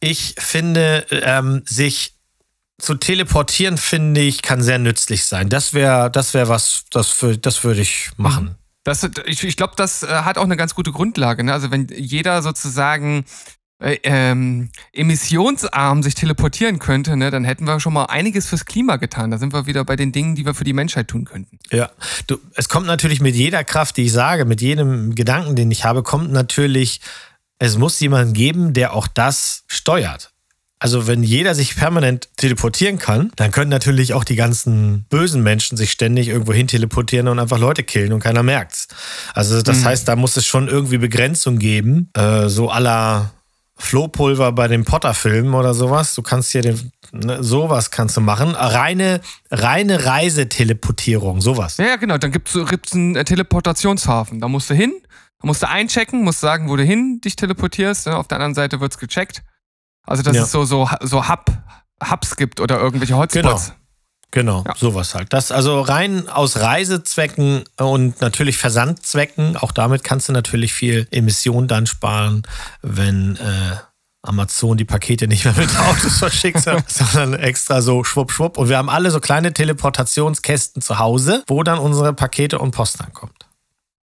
ich 0.00 0.34
finde, 0.38 1.06
ähm, 1.10 1.62
sich 1.64 2.14
zu 2.78 2.96
teleportieren, 2.96 3.78
finde 3.78 4.20
ich, 4.20 4.42
kann 4.42 4.62
sehr 4.62 4.78
nützlich 4.78 5.24
sein. 5.24 5.48
Das 5.48 5.72
wäre 5.72 6.10
das 6.10 6.34
wär 6.34 6.48
was, 6.48 6.84
das, 6.90 7.24
das 7.40 7.62
würde 7.62 7.80
ich 7.80 8.10
machen. 8.16 8.56
Das, 8.84 9.08
ich 9.26 9.44
ich 9.44 9.56
glaube, 9.56 9.74
das 9.76 10.02
äh, 10.02 10.08
hat 10.08 10.36
auch 10.38 10.44
eine 10.44 10.56
ganz 10.56 10.74
gute 10.74 10.90
Grundlage. 10.90 11.44
Ne? 11.44 11.52
Also 11.52 11.70
wenn 11.70 11.86
jeder 11.88 12.42
sozusagen 12.42 13.24
äh, 13.82 13.98
ähm, 14.04 14.70
emissionsarm 14.92 16.02
sich 16.02 16.14
teleportieren 16.14 16.78
könnte, 16.78 17.16
ne, 17.16 17.30
dann 17.30 17.44
hätten 17.44 17.64
wir 17.64 17.80
schon 17.80 17.92
mal 17.92 18.04
einiges 18.04 18.46
fürs 18.46 18.64
Klima 18.64 18.96
getan. 18.96 19.30
Da 19.30 19.38
sind 19.38 19.52
wir 19.52 19.66
wieder 19.66 19.84
bei 19.84 19.96
den 19.96 20.12
Dingen, 20.12 20.36
die 20.36 20.46
wir 20.46 20.54
für 20.54 20.64
die 20.64 20.72
Menschheit 20.72 21.08
tun 21.08 21.24
könnten. 21.24 21.58
Ja, 21.70 21.90
du, 22.28 22.38
es 22.54 22.68
kommt 22.68 22.86
natürlich 22.86 23.20
mit 23.20 23.34
jeder 23.34 23.64
Kraft, 23.64 23.96
die 23.96 24.04
ich 24.04 24.12
sage, 24.12 24.44
mit 24.44 24.60
jedem 24.60 25.14
Gedanken, 25.16 25.56
den 25.56 25.70
ich 25.70 25.84
habe, 25.84 26.02
kommt 26.04 26.30
natürlich, 26.30 27.00
es 27.58 27.76
muss 27.76 27.98
jemanden 27.98 28.34
geben, 28.34 28.72
der 28.72 28.94
auch 28.94 29.08
das 29.08 29.64
steuert. 29.66 30.32
Also 30.78 31.06
wenn 31.06 31.22
jeder 31.22 31.54
sich 31.54 31.76
permanent 31.76 32.28
teleportieren 32.36 32.98
kann, 32.98 33.30
dann 33.36 33.52
können 33.52 33.70
natürlich 33.70 34.14
auch 34.14 34.24
die 34.24 34.34
ganzen 34.34 35.06
bösen 35.10 35.42
Menschen 35.42 35.76
sich 35.76 35.92
ständig 35.92 36.26
irgendwo 36.28 36.52
hin 36.52 36.66
teleportieren 36.66 37.28
und 37.28 37.38
einfach 37.38 37.58
Leute 37.58 37.84
killen 37.84 38.12
und 38.12 38.20
keiner 38.20 38.42
merkt's. 38.42 38.88
Also 39.32 39.62
das 39.62 39.80
mhm. 39.80 39.84
heißt, 39.84 40.08
da 40.08 40.16
muss 40.16 40.36
es 40.36 40.44
schon 40.44 40.66
irgendwie 40.66 40.98
Begrenzung 40.98 41.58
geben, 41.58 42.10
äh, 42.14 42.48
so 42.48 42.68
aller 42.68 43.32
Flohpulver 43.82 44.52
bei 44.52 44.68
den 44.68 44.84
Potter-Filmen 44.84 45.54
oder 45.54 45.74
sowas. 45.74 46.14
Du 46.14 46.22
kannst 46.22 46.52
hier 46.52 46.62
den, 46.62 46.92
ne, 47.10 47.42
sowas 47.42 47.90
kannst 47.90 48.16
du 48.16 48.20
machen. 48.20 48.54
Reine, 48.54 49.20
reine 49.50 50.06
Reiseteleportierung, 50.06 51.40
sowas. 51.40 51.78
Ja, 51.78 51.96
genau. 51.96 52.16
Dann 52.16 52.30
gibt 52.32 52.48
es 52.48 52.92
einen 52.92 53.16
äh, 53.16 53.24
Teleportationshafen. 53.24 54.40
Da 54.40 54.48
musst 54.48 54.70
du 54.70 54.74
hin, 54.74 54.92
da 55.40 55.46
musst 55.46 55.62
du 55.62 55.68
einchecken, 55.68 56.22
musst 56.22 56.40
sagen, 56.40 56.68
wo 56.70 56.76
du 56.76 56.84
hin 56.84 57.20
dich 57.22 57.36
teleportierst. 57.36 58.08
Auf 58.08 58.28
der 58.28 58.36
anderen 58.36 58.54
Seite 58.54 58.80
wird 58.80 58.92
es 58.92 58.98
gecheckt. 58.98 59.42
Also, 60.06 60.22
dass 60.22 60.36
ja. 60.36 60.42
es 60.42 60.52
so, 60.52 60.64
so, 60.64 60.88
so 61.00 61.28
Hub, 61.28 61.46
Hubs 62.08 62.36
gibt 62.36 62.60
oder 62.60 62.78
irgendwelche 62.78 63.16
Hotspots. 63.16 63.66
Genau. 63.66 63.81
Genau, 64.32 64.64
ja. 64.66 64.74
sowas 64.74 65.14
halt. 65.14 65.32
Das 65.32 65.52
also 65.52 65.82
rein 65.82 66.26
aus 66.28 66.56
Reisezwecken 66.56 67.64
und 67.76 68.20
natürlich 68.22 68.56
Versandzwecken. 68.56 69.58
Auch 69.58 69.72
damit 69.72 70.04
kannst 70.04 70.28
du 70.28 70.32
natürlich 70.32 70.72
viel 70.72 71.06
Emissionen 71.10 71.68
dann 71.68 71.86
sparen, 71.86 72.42
wenn 72.80 73.36
äh, 73.36 73.76
Amazon 74.22 74.78
die 74.78 74.86
Pakete 74.86 75.28
nicht 75.28 75.44
mehr 75.44 75.54
mit 75.54 75.78
Autos 75.78 76.18
verschickt, 76.18 76.60
sondern 76.60 77.34
extra 77.34 77.82
so 77.82 78.04
schwupp, 78.04 78.32
schwupp. 78.32 78.56
Und 78.56 78.70
wir 78.70 78.78
haben 78.78 78.88
alle 78.88 79.10
so 79.10 79.20
kleine 79.20 79.52
Teleportationskästen 79.52 80.80
zu 80.80 80.98
Hause, 80.98 81.44
wo 81.46 81.62
dann 81.62 81.78
unsere 81.78 82.14
Pakete 82.14 82.58
und 82.58 82.70
Post 82.70 83.02
ankommt. 83.02 83.46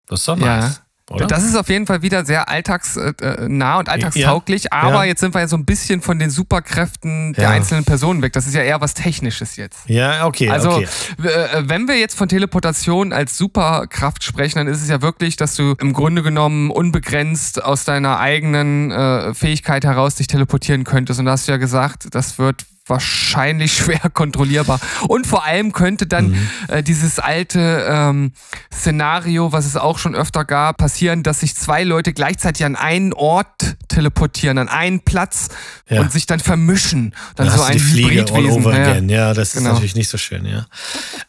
Das 0.06 0.20
ist 0.20 0.28
doch 0.28 0.36
nice. 0.36 0.76
Ja. 0.76 0.82
Oder? 1.10 1.28
Das 1.28 1.44
ist 1.44 1.56
auf 1.56 1.70
jeden 1.70 1.88
Fall 1.88 2.02
wieder 2.02 2.26
sehr 2.26 2.50
alltagsnah 2.50 3.80
und 3.80 3.90
alltagstauglich, 3.90 4.66
ja, 4.66 4.70
aber 4.72 4.98
ja. 4.98 5.06
jetzt 5.06 5.22
sind 5.22 5.34
wir 5.34 5.42
ja 5.42 5.48
so 5.48 5.58
ein 5.58 5.66
bisschen 5.66 6.02
von 6.02 6.20
den 6.20 6.30
Superkräften 6.30 7.34
der 7.34 7.46
ja. 7.46 7.50
einzelnen 7.50 7.84
Personen 7.84 8.22
weg. 8.22 8.34
Das 8.34 8.46
ist 8.46 8.54
ja 8.54 8.62
eher 8.62 8.80
was 8.82 8.94
Technisches 8.94 9.56
jetzt. 9.56 9.80
Ja, 9.88 10.26
okay. 10.26 10.50
Also, 10.50 10.72
okay. 10.72 10.88
Äh, 11.24 11.64
wenn 11.64 11.88
wir 11.88 11.98
jetzt 11.98 12.18
von 12.18 12.30
Teleportation 12.30 13.12
als 13.14 13.38
Superkraft 13.38 14.24
sprechen, 14.24 14.60
dann 14.60 14.68
ist 14.68 14.82
es 14.82 14.90
ja 14.90 15.02
wirklich, 15.02 15.36
dass 15.36 15.56
du 15.56 15.76
im 15.80 15.94
Grunde 15.94 16.22
genommen 16.22 16.70
unbegrenzt 16.70 17.64
aus 17.64 17.86
deiner 17.86 18.20
eigenen 18.20 18.92
äh, 18.92 19.34
Fähigkeit 19.34 19.84
heraus 19.86 20.16
dich 20.16 20.28
teleportieren 20.28 20.84
könntest. 20.84 21.20
Und 21.20 21.26
da 21.26 21.32
hast 21.32 21.48
du 21.48 21.52
ja 21.52 21.58
gesagt, 21.58 22.08
das 22.12 22.38
wird 22.38 22.66
wahrscheinlich 22.90 23.74
schwer 23.78 24.10
kontrollierbar. 24.14 24.80
Und 25.08 25.28
vor 25.28 25.46
allem 25.46 25.72
könnte 25.72 26.08
dann 26.08 26.32
mhm. 26.32 26.50
äh, 26.68 26.84
dieses 26.84 27.20
alte 27.20 27.86
ähm, 27.90 28.34
Szenario, 28.74 29.52
was 29.52 29.66
es 29.66 29.76
auch 29.76 29.98
schon 29.98 30.16
öfter 30.16 30.46
gab, 30.46 30.78
passieren, 30.78 31.24
dass 31.24 31.42
sich 31.42 31.56
zwei 31.56 31.84
Leute 31.84 32.14
gleichzeitig 32.14 32.66
an 32.66 32.76
einen 32.76 33.14
Ort 33.14 33.78
teleportieren, 33.88 34.58
an 34.58 34.70
einen 34.70 35.02
Platz 35.02 35.50
ja. 35.90 36.02
und 36.02 36.12
sich 36.12 36.26
dann 36.26 36.40
vermischen. 36.40 37.16
Dann 37.36 37.48
da 37.48 37.58
so 37.58 37.64
ein 37.64 37.74
die 37.74 37.80
Fliege 37.80 38.26
all 38.34 38.46
over 38.46 38.74
ja. 38.74 38.92
again. 38.92 39.10
Ja, 39.10 39.34
das 39.34 39.54
genau. 39.54 39.70
ist 39.70 39.74
natürlich 39.74 39.96
nicht 39.96 40.10
so 40.10 40.18
schön, 40.18 40.46
ja. 40.46 40.66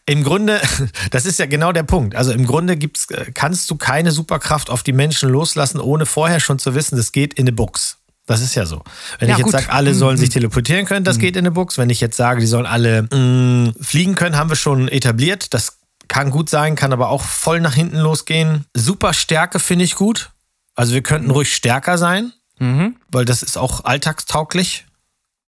Im 0.05 0.23
Grunde, 0.23 0.61
das 1.11 1.25
ist 1.25 1.39
ja 1.39 1.45
genau 1.45 1.71
der 1.71 1.83
Punkt. 1.83 2.15
Also 2.15 2.31
im 2.31 2.45
Grunde 2.45 2.77
gibt's, 2.77 3.09
äh, 3.11 3.31
kannst 3.33 3.69
du 3.69 3.75
keine 3.75 4.11
Superkraft 4.11 4.69
auf 4.69 4.83
die 4.83 4.93
Menschen 4.93 5.29
loslassen, 5.29 5.79
ohne 5.79 6.05
vorher 6.05 6.39
schon 6.39 6.59
zu 6.59 6.75
wissen, 6.75 6.97
das 6.97 7.11
geht 7.11 7.33
in 7.33 7.43
eine 7.43 7.53
Box. 7.53 8.00
Das 8.31 8.41
ist 8.41 8.55
ja 8.55 8.65
so. 8.65 8.81
Wenn 9.19 9.27
ja, 9.27 9.35
ich 9.35 9.39
jetzt 9.39 9.51
sage, 9.51 9.69
alle 9.71 9.93
sollen 9.93 10.17
sich 10.17 10.29
mhm. 10.29 10.33
teleportieren 10.33 10.85
können, 10.85 11.03
das 11.03 11.17
mhm. 11.17 11.21
geht 11.21 11.35
in 11.35 11.43
der 11.43 11.51
Books. 11.51 11.77
Wenn 11.77 11.89
ich 11.89 11.99
jetzt 11.99 12.15
sage, 12.15 12.39
die 12.39 12.47
sollen 12.47 12.65
alle 12.65 13.03
mh, 13.03 13.17
mm, 13.17 13.73
fliegen 13.81 14.15
können, 14.15 14.37
haben 14.37 14.49
wir 14.49 14.55
schon 14.55 14.87
etabliert. 14.87 15.53
Das 15.53 15.79
kann 16.07 16.31
gut 16.31 16.49
sein, 16.49 16.75
kann 16.75 16.93
aber 16.93 17.09
auch 17.09 17.23
voll 17.23 17.59
nach 17.59 17.73
hinten 17.73 17.97
losgehen. 17.97 18.65
Super 18.73 19.13
Stärke 19.13 19.59
finde 19.59 19.83
ich 19.83 19.95
gut. 19.95 20.31
Also 20.75 20.93
wir 20.93 21.03
könnten 21.03 21.29
ruhig 21.29 21.53
stärker 21.53 21.97
sein, 21.97 22.31
mhm. 22.57 22.95
weil 23.09 23.25
das 23.25 23.43
ist 23.43 23.57
auch 23.57 23.83
alltagstauglich. 23.83 24.85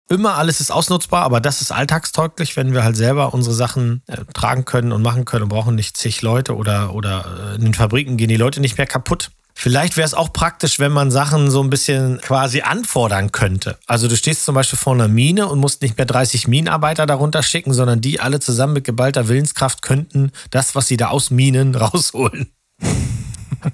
Immer 0.10 0.36
alles 0.36 0.60
ist 0.60 0.72
ausnutzbar, 0.72 1.24
aber 1.24 1.40
das 1.40 1.62
ist 1.62 1.72
alltagstauglich, 1.72 2.58
wenn 2.58 2.74
wir 2.74 2.84
halt 2.84 2.98
selber 2.98 3.34
unsere 3.34 3.56
Sachen 3.56 4.04
äh, 4.08 4.18
tragen 4.34 4.66
können 4.66 4.92
und 4.92 5.02
machen 5.02 5.24
können 5.24 5.44
und 5.44 5.50
brauchen 5.50 5.76
nicht 5.76 5.96
zig 5.96 6.22
Leute 6.22 6.58
oder, 6.58 6.94
oder 6.94 7.54
äh, 7.54 7.56
in 7.56 7.62
den 7.62 7.74
Fabriken 7.74 8.18
gehen 8.18 8.28
die 8.28 8.36
Leute 8.36 8.60
nicht 8.60 8.78
mehr 8.78 8.88
kaputt. 8.88 9.32
Vielleicht 9.56 9.98
wäre 9.98 10.06
es 10.06 10.14
auch 10.14 10.34
praktisch, 10.34 10.80
wenn 10.80 10.92
man 10.92 11.12
Sachen 11.12 11.50
so 11.52 11.62
ein 11.62 11.70
bisschen 11.70 12.20
quasi 12.22 12.62
anfordern 12.62 13.32
könnte. 13.32 13.78
Also 13.88 14.08
du 14.08 14.16
stehst 14.16 14.46
zum 14.46 14.56
Beispiel 14.56 14.80
vor 14.80 14.94
einer 14.94 15.08
Mine 15.08 15.48
und 15.48 15.60
musst 15.60 15.82
nicht 15.82 15.98
mehr 15.98 16.06
30 16.06 16.48
Minenarbeiter 16.48 17.06
darunter 17.06 17.44
schicken, 17.44 17.74
sondern 17.74 18.02
die 18.02 18.20
alle 18.20 18.40
zusammen 18.40 18.74
mit 18.74 18.84
geballter 18.84 19.28
Willenskraft 19.28 19.82
könnten 19.82 20.32
das, 20.50 20.76
was 20.76 20.88
sie 20.88 20.98
da 20.98 21.10
aus 21.10 21.30
Minen 21.30 21.76
rausholen. 21.76 22.52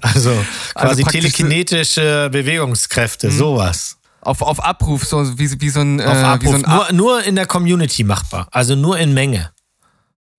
Also, 0.00 0.30
also 0.30 0.42
quasi 0.74 1.02
also 1.02 1.04
telekinetische 1.04 2.28
Bewegungskräfte, 2.30 3.28
mhm. 3.28 3.36
sowas. 3.38 3.96
Auf, 4.20 4.42
auf 4.42 4.62
Abruf, 4.62 5.04
so 5.04 5.38
wie, 5.38 5.60
wie 5.60 5.70
so 5.70 5.80
ein, 5.80 5.98
äh, 5.98 6.04
Abruf. 6.04 6.50
So 6.50 6.56
ein 6.56 6.70
nur, 6.70 6.92
nur 6.92 7.24
in 7.24 7.36
der 7.36 7.46
Community 7.46 8.04
machbar, 8.04 8.46
also 8.52 8.76
nur 8.76 8.98
in 8.98 9.14
Menge. 9.14 9.50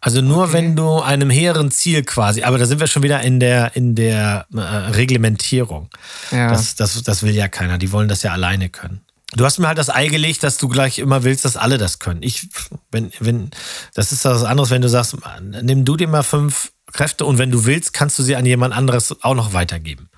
Also 0.02 0.22
nur 0.22 0.46
okay. 0.46 0.54
wenn 0.54 0.76
du 0.76 1.00
einem 1.00 1.30
hehren 1.30 1.70
Ziel 1.70 2.04
quasi, 2.04 2.42
aber 2.42 2.58
da 2.58 2.66
sind 2.66 2.80
wir 2.80 2.88
schon 2.88 3.04
wieder 3.04 3.22
in 3.22 3.40
der, 3.40 3.76
in 3.76 3.94
der 3.94 4.48
äh, 4.54 4.60
Reglementierung. 4.60 5.90
Ja. 6.32 6.50
Das, 6.50 6.76
das, 6.76 7.02
das 7.04 7.22
will 7.22 7.36
ja 7.36 7.48
keiner, 7.48 7.78
die 7.78 7.92
wollen 7.92 8.10
das 8.10 8.24
ja 8.24 8.32
alleine 8.32 8.70
können. 8.70 9.02
Du 9.34 9.46
hast 9.46 9.60
mir 9.60 9.68
halt 9.68 9.78
das 9.78 9.90
Ei 9.90 10.08
gelegt, 10.08 10.44
dass 10.44 10.58
du 10.58 10.68
gleich 10.68 11.00
immer 11.00 11.24
willst, 11.24 11.46
dass 11.46 11.56
alle 11.56 11.78
das 11.78 12.00
können. 12.00 12.22
Ich, 12.24 12.50
wenn, 12.92 13.12
wenn, 13.20 13.52
das 13.94 14.12
ist 14.12 14.26
was 14.26 14.44
anderes, 14.44 14.72
wenn 14.72 14.82
du 14.82 14.90
sagst, 14.90 15.16
nimm 15.62 15.86
du 15.86 15.96
dir 15.96 16.08
mal 16.08 16.24
fünf 16.24 16.72
Kräfte 16.92 17.26
und 17.26 17.38
wenn 17.38 17.52
du 17.52 17.66
willst, 17.66 17.94
kannst 17.94 18.20
du 18.20 18.24
sie 18.24 18.36
an 18.36 18.46
jemand 18.46 18.76
anderes 18.76 19.16
auch 19.24 19.36
noch 19.36 19.54
weitergeben. 19.54 20.10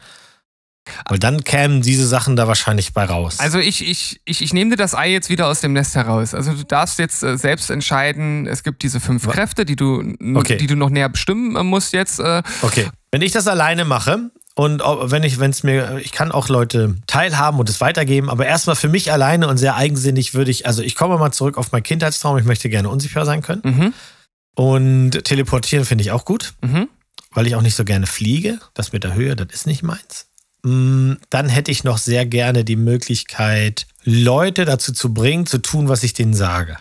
Weil 1.09 1.19
dann 1.19 1.43
kämen 1.43 1.81
diese 1.81 2.07
Sachen 2.07 2.35
da 2.35 2.47
wahrscheinlich 2.47 2.93
bei 2.93 3.05
raus. 3.05 3.39
Also 3.39 3.59
ich, 3.59 3.87
ich, 3.87 4.19
ich, 4.25 4.41
ich 4.41 4.53
nehme 4.53 4.71
dir 4.71 4.77
das 4.77 4.95
Ei 4.95 5.11
jetzt 5.11 5.29
wieder 5.29 5.47
aus 5.47 5.61
dem 5.61 5.73
Nest 5.73 5.95
heraus. 5.95 6.33
Also 6.33 6.53
du 6.53 6.63
darfst 6.63 6.99
jetzt 6.99 7.23
äh, 7.23 7.37
selbst 7.37 7.69
entscheiden, 7.69 8.47
es 8.47 8.63
gibt 8.63 8.83
diese 8.83 8.99
fünf 8.99 9.25
Was? 9.25 9.33
Kräfte, 9.33 9.65
die 9.65 9.75
du, 9.75 10.15
okay. 10.35 10.57
die 10.57 10.67
du 10.67 10.75
noch 10.75 10.89
näher 10.89 11.09
bestimmen 11.09 11.55
äh, 11.55 11.63
musst 11.63 11.93
jetzt. 11.93 12.19
Äh. 12.19 12.43
Okay. 12.61 12.89
Wenn 13.11 13.21
ich 13.21 13.31
das 13.31 13.47
alleine 13.47 13.85
mache, 13.85 14.31
und 14.55 14.81
wenn 14.83 15.23
ich, 15.23 15.39
wenn 15.39 15.49
es 15.49 15.63
mir, 15.63 15.97
ich 16.03 16.11
kann 16.11 16.31
auch 16.31 16.47
Leute 16.47 16.97
teilhaben 17.07 17.59
und 17.59 17.69
es 17.69 17.81
weitergeben, 17.81 18.29
aber 18.29 18.45
erstmal 18.45 18.75
für 18.75 18.87
mich 18.87 19.11
alleine 19.11 19.47
und 19.47 19.57
sehr 19.57 19.75
eigensinnig 19.75 20.35
würde 20.35 20.51
ich, 20.51 20.67
also 20.67 20.83
ich 20.83 20.93
komme 20.95 21.17
mal 21.17 21.31
zurück 21.31 21.57
auf 21.57 21.71
meinen 21.71 21.81
Kindheitstraum, 21.81 22.37
ich 22.37 22.45
möchte 22.45 22.69
gerne 22.69 22.89
unsichtbar 22.89 23.25
sein 23.25 23.41
können. 23.41 23.61
Mhm. 23.63 23.93
Und 24.55 25.23
teleportieren 25.23 25.85
finde 25.85 26.03
ich 26.03 26.11
auch 26.11 26.23
gut, 26.23 26.53
mhm. 26.61 26.87
weil 27.31 27.47
ich 27.47 27.55
auch 27.55 27.63
nicht 27.63 27.75
so 27.75 27.83
gerne 27.83 28.05
fliege. 28.05 28.59
Das 28.75 28.91
mit 28.91 29.03
der 29.03 29.15
Höhe, 29.15 29.35
das 29.35 29.47
ist 29.51 29.65
nicht 29.65 29.81
meins. 29.81 30.27
Mm, 30.63 31.13
dann 31.29 31.49
hätte 31.49 31.71
ich 31.71 31.83
noch 31.83 31.97
sehr 31.97 32.25
gerne 32.25 32.63
die 32.63 32.77
Möglichkeit, 32.77 33.85
Leute 34.03 34.65
dazu 34.65 34.93
zu 34.93 35.13
bringen, 35.13 35.45
zu 35.45 35.57
tun, 35.57 35.89
was 35.89 36.03
ich 36.03 36.13
denen 36.13 36.33
sage. 36.33 36.77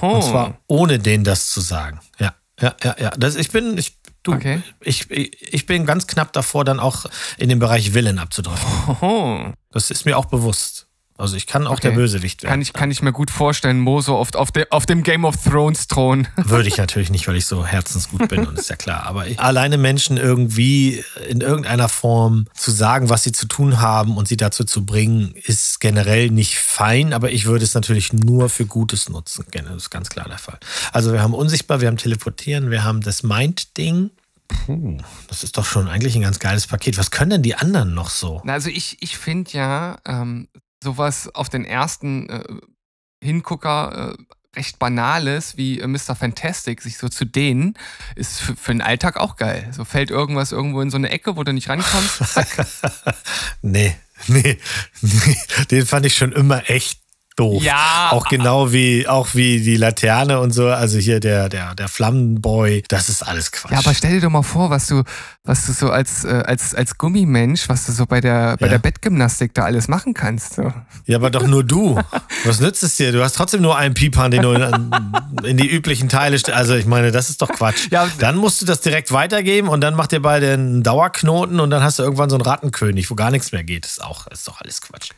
Oh. 0.00 0.06
Und 0.06 0.22
zwar 0.22 0.58
ohne 0.66 0.98
denen 0.98 1.24
das 1.24 1.50
zu 1.50 1.60
sagen. 1.60 2.00
Ja, 2.18 2.34
ja, 2.60 2.74
ja, 2.82 2.96
ja. 2.98 3.10
Das, 3.10 3.36
ich 3.36 3.50
bin, 3.50 3.76
ich, 3.76 3.98
du, 4.22 4.32
okay. 4.32 4.62
ich, 4.80 5.10
ich 5.10 5.66
bin 5.66 5.86
ganz 5.86 6.06
knapp 6.06 6.32
davor, 6.32 6.64
dann 6.64 6.80
auch 6.80 7.06
in 7.38 7.48
den 7.48 7.58
Bereich 7.58 7.94
Willen 7.94 8.18
abzudrücken. 8.18 8.66
Oh. 9.00 9.52
Das 9.70 9.90
ist 9.90 10.04
mir 10.04 10.18
auch 10.18 10.26
bewusst. 10.26 10.89
Also 11.20 11.36
ich 11.36 11.46
kann 11.46 11.66
auch 11.66 11.72
okay. 11.72 11.88
der 11.88 11.90
Bösewicht 11.92 12.42
werden. 12.42 12.50
Kann 12.50 12.62
ich, 12.62 12.72
kann 12.72 12.90
ich 12.90 13.02
mir 13.02 13.12
gut 13.12 13.30
vorstellen, 13.30 13.78
Mo 13.78 14.00
so 14.00 14.16
oft 14.16 14.36
auf, 14.36 14.50
de, 14.50 14.66
auf 14.70 14.86
dem 14.86 15.02
Game 15.02 15.24
of 15.24 15.36
Thrones 15.36 15.86
Thron. 15.86 16.26
Würde 16.36 16.68
ich 16.68 16.78
natürlich 16.78 17.10
nicht, 17.10 17.28
weil 17.28 17.36
ich 17.36 17.46
so 17.46 17.64
herzensgut 17.64 18.28
bin 18.28 18.46
und 18.46 18.58
ist 18.58 18.70
ja 18.70 18.76
klar. 18.76 19.04
Aber 19.04 19.26
ich, 19.26 19.38
alleine 19.38 19.78
Menschen 19.78 20.16
irgendwie 20.16 21.04
in 21.28 21.40
irgendeiner 21.40 21.88
Form 21.88 22.46
zu 22.54 22.70
sagen, 22.70 23.08
was 23.08 23.22
sie 23.22 23.32
zu 23.32 23.46
tun 23.46 23.80
haben 23.80 24.16
und 24.16 24.28
sie 24.28 24.36
dazu 24.36 24.64
zu 24.64 24.86
bringen, 24.86 25.34
ist 25.44 25.80
generell 25.80 26.30
nicht 26.30 26.58
fein. 26.58 27.12
Aber 27.12 27.30
ich 27.30 27.46
würde 27.46 27.64
es 27.64 27.74
natürlich 27.74 28.12
nur 28.12 28.48
für 28.48 28.66
Gutes 28.66 29.08
nutzen. 29.08 29.44
Das 29.52 29.76
ist 29.76 29.90
ganz 29.90 30.08
klar 30.08 30.28
der 30.28 30.38
Fall. 30.38 30.58
Also 30.92 31.12
wir 31.12 31.22
haben 31.22 31.34
unsichtbar, 31.34 31.80
wir 31.80 31.88
haben 31.88 31.98
teleportieren, 31.98 32.70
wir 32.70 32.84
haben 32.84 33.02
das 33.02 33.22
Mind-Ding. 33.22 34.10
Puh, 34.48 34.98
das 35.28 35.44
ist 35.44 35.56
doch 35.56 35.64
schon 35.64 35.88
eigentlich 35.88 36.16
ein 36.16 36.22
ganz 36.22 36.38
geiles 36.38 36.66
Paket. 36.66 36.98
Was 36.98 37.10
können 37.10 37.30
denn 37.30 37.42
die 37.42 37.54
anderen 37.54 37.94
noch 37.94 38.10
so? 38.10 38.42
Also 38.46 38.68
ich, 38.68 38.96
ich 39.00 39.16
finde 39.16 39.52
ja, 39.52 39.98
ähm, 40.06 40.48
sowas 40.82 41.34
auf 41.34 41.48
den 41.48 41.64
ersten 41.64 42.28
äh, 42.28 42.44
Hingucker 43.22 44.16
äh, 44.18 44.22
recht 44.56 44.78
Banales 44.78 45.56
wie 45.56 45.80
äh, 45.80 45.86
Mr. 45.86 46.16
Fantastic 46.16 46.82
sich 46.82 46.98
so 46.98 47.08
zu 47.08 47.24
dehnen, 47.24 47.74
ist 48.16 48.40
für, 48.40 48.56
für 48.56 48.72
den 48.72 48.82
Alltag 48.82 49.16
auch 49.16 49.36
geil. 49.36 49.68
So 49.72 49.84
fällt 49.84 50.10
irgendwas 50.10 50.52
irgendwo 50.52 50.80
in 50.80 50.90
so 50.90 50.96
eine 50.96 51.10
Ecke, 51.10 51.36
wo 51.36 51.44
du 51.44 51.52
nicht 51.52 51.68
rankommst. 51.68 52.22
nee, 53.62 53.96
nee, 54.26 54.58
nee, 55.02 55.36
den 55.70 55.86
fand 55.86 56.06
ich 56.06 56.16
schon 56.16 56.32
immer 56.32 56.68
echt 56.68 56.99
doof. 57.40 57.62
Ja. 57.62 58.08
Auch 58.10 58.28
genau 58.28 58.72
wie, 58.72 59.08
auch 59.08 59.34
wie 59.34 59.60
die 59.60 59.76
Laterne 59.76 60.40
und 60.40 60.52
so. 60.52 60.68
Also 60.68 60.98
hier 60.98 61.20
der, 61.20 61.48
der, 61.48 61.74
der 61.74 61.88
Flammenboy. 61.88 62.82
Das 62.88 63.08
ist 63.08 63.22
alles 63.22 63.50
Quatsch. 63.50 63.72
Ja, 63.72 63.78
aber 63.78 63.94
stell 63.94 64.12
dir 64.12 64.20
doch 64.20 64.30
mal 64.30 64.42
vor, 64.42 64.70
was 64.70 64.86
du, 64.86 65.02
was 65.44 65.66
du 65.66 65.72
so 65.72 65.90
als, 65.90 66.24
äh, 66.24 66.42
als, 66.46 66.74
als 66.74 66.98
Gummimensch, 66.98 67.68
was 67.68 67.86
du 67.86 67.92
so 67.92 68.06
bei 68.06 68.20
der, 68.20 68.56
bei 68.58 68.66
ja. 68.66 68.72
der 68.72 68.78
Bettgymnastik 68.78 69.54
da 69.54 69.64
alles 69.64 69.88
machen 69.88 70.14
kannst. 70.14 70.54
So. 70.54 70.72
Ja, 71.06 71.16
aber 71.16 71.30
doch 71.30 71.46
nur 71.46 71.64
du. 71.64 71.98
was 72.44 72.60
nützt 72.60 72.82
es 72.82 72.96
dir? 72.96 73.12
Du 73.12 73.22
hast 73.22 73.34
trotzdem 73.34 73.62
nur 73.62 73.76
einen 73.76 73.94
Piepan, 73.94 74.30
den 74.30 74.42
du 74.42 74.52
in, 74.52 74.90
in 75.44 75.56
die 75.56 75.68
üblichen 75.68 76.08
Teile 76.08 76.38
stellst. 76.38 76.58
Also 76.58 76.74
ich 76.74 76.86
meine, 76.86 77.12
das 77.12 77.30
ist 77.30 77.42
doch 77.42 77.48
Quatsch. 77.48 77.88
Ja. 77.90 78.08
Dann 78.18 78.36
musst 78.36 78.60
du 78.60 78.66
das 78.66 78.80
direkt 78.80 79.12
weitergeben 79.12 79.68
und 79.68 79.80
dann 79.80 79.94
macht 79.94 80.12
ihr 80.12 80.22
beide 80.22 80.52
einen 80.52 80.82
Dauerknoten 80.82 81.60
und 81.60 81.70
dann 81.70 81.82
hast 81.82 81.98
du 81.98 82.02
irgendwann 82.02 82.30
so 82.30 82.36
einen 82.36 82.44
Rattenkönig, 82.44 83.10
wo 83.10 83.14
gar 83.14 83.30
nichts 83.30 83.52
mehr 83.52 83.64
geht. 83.64 83.84
Das 83.84 83.92
ist 83.92 84.04
auch, 84.04 84.26
ist 84.28 84.46
doch 84.46 84.60
alles 84.60 84.80
Quatsch. 84.80 85.10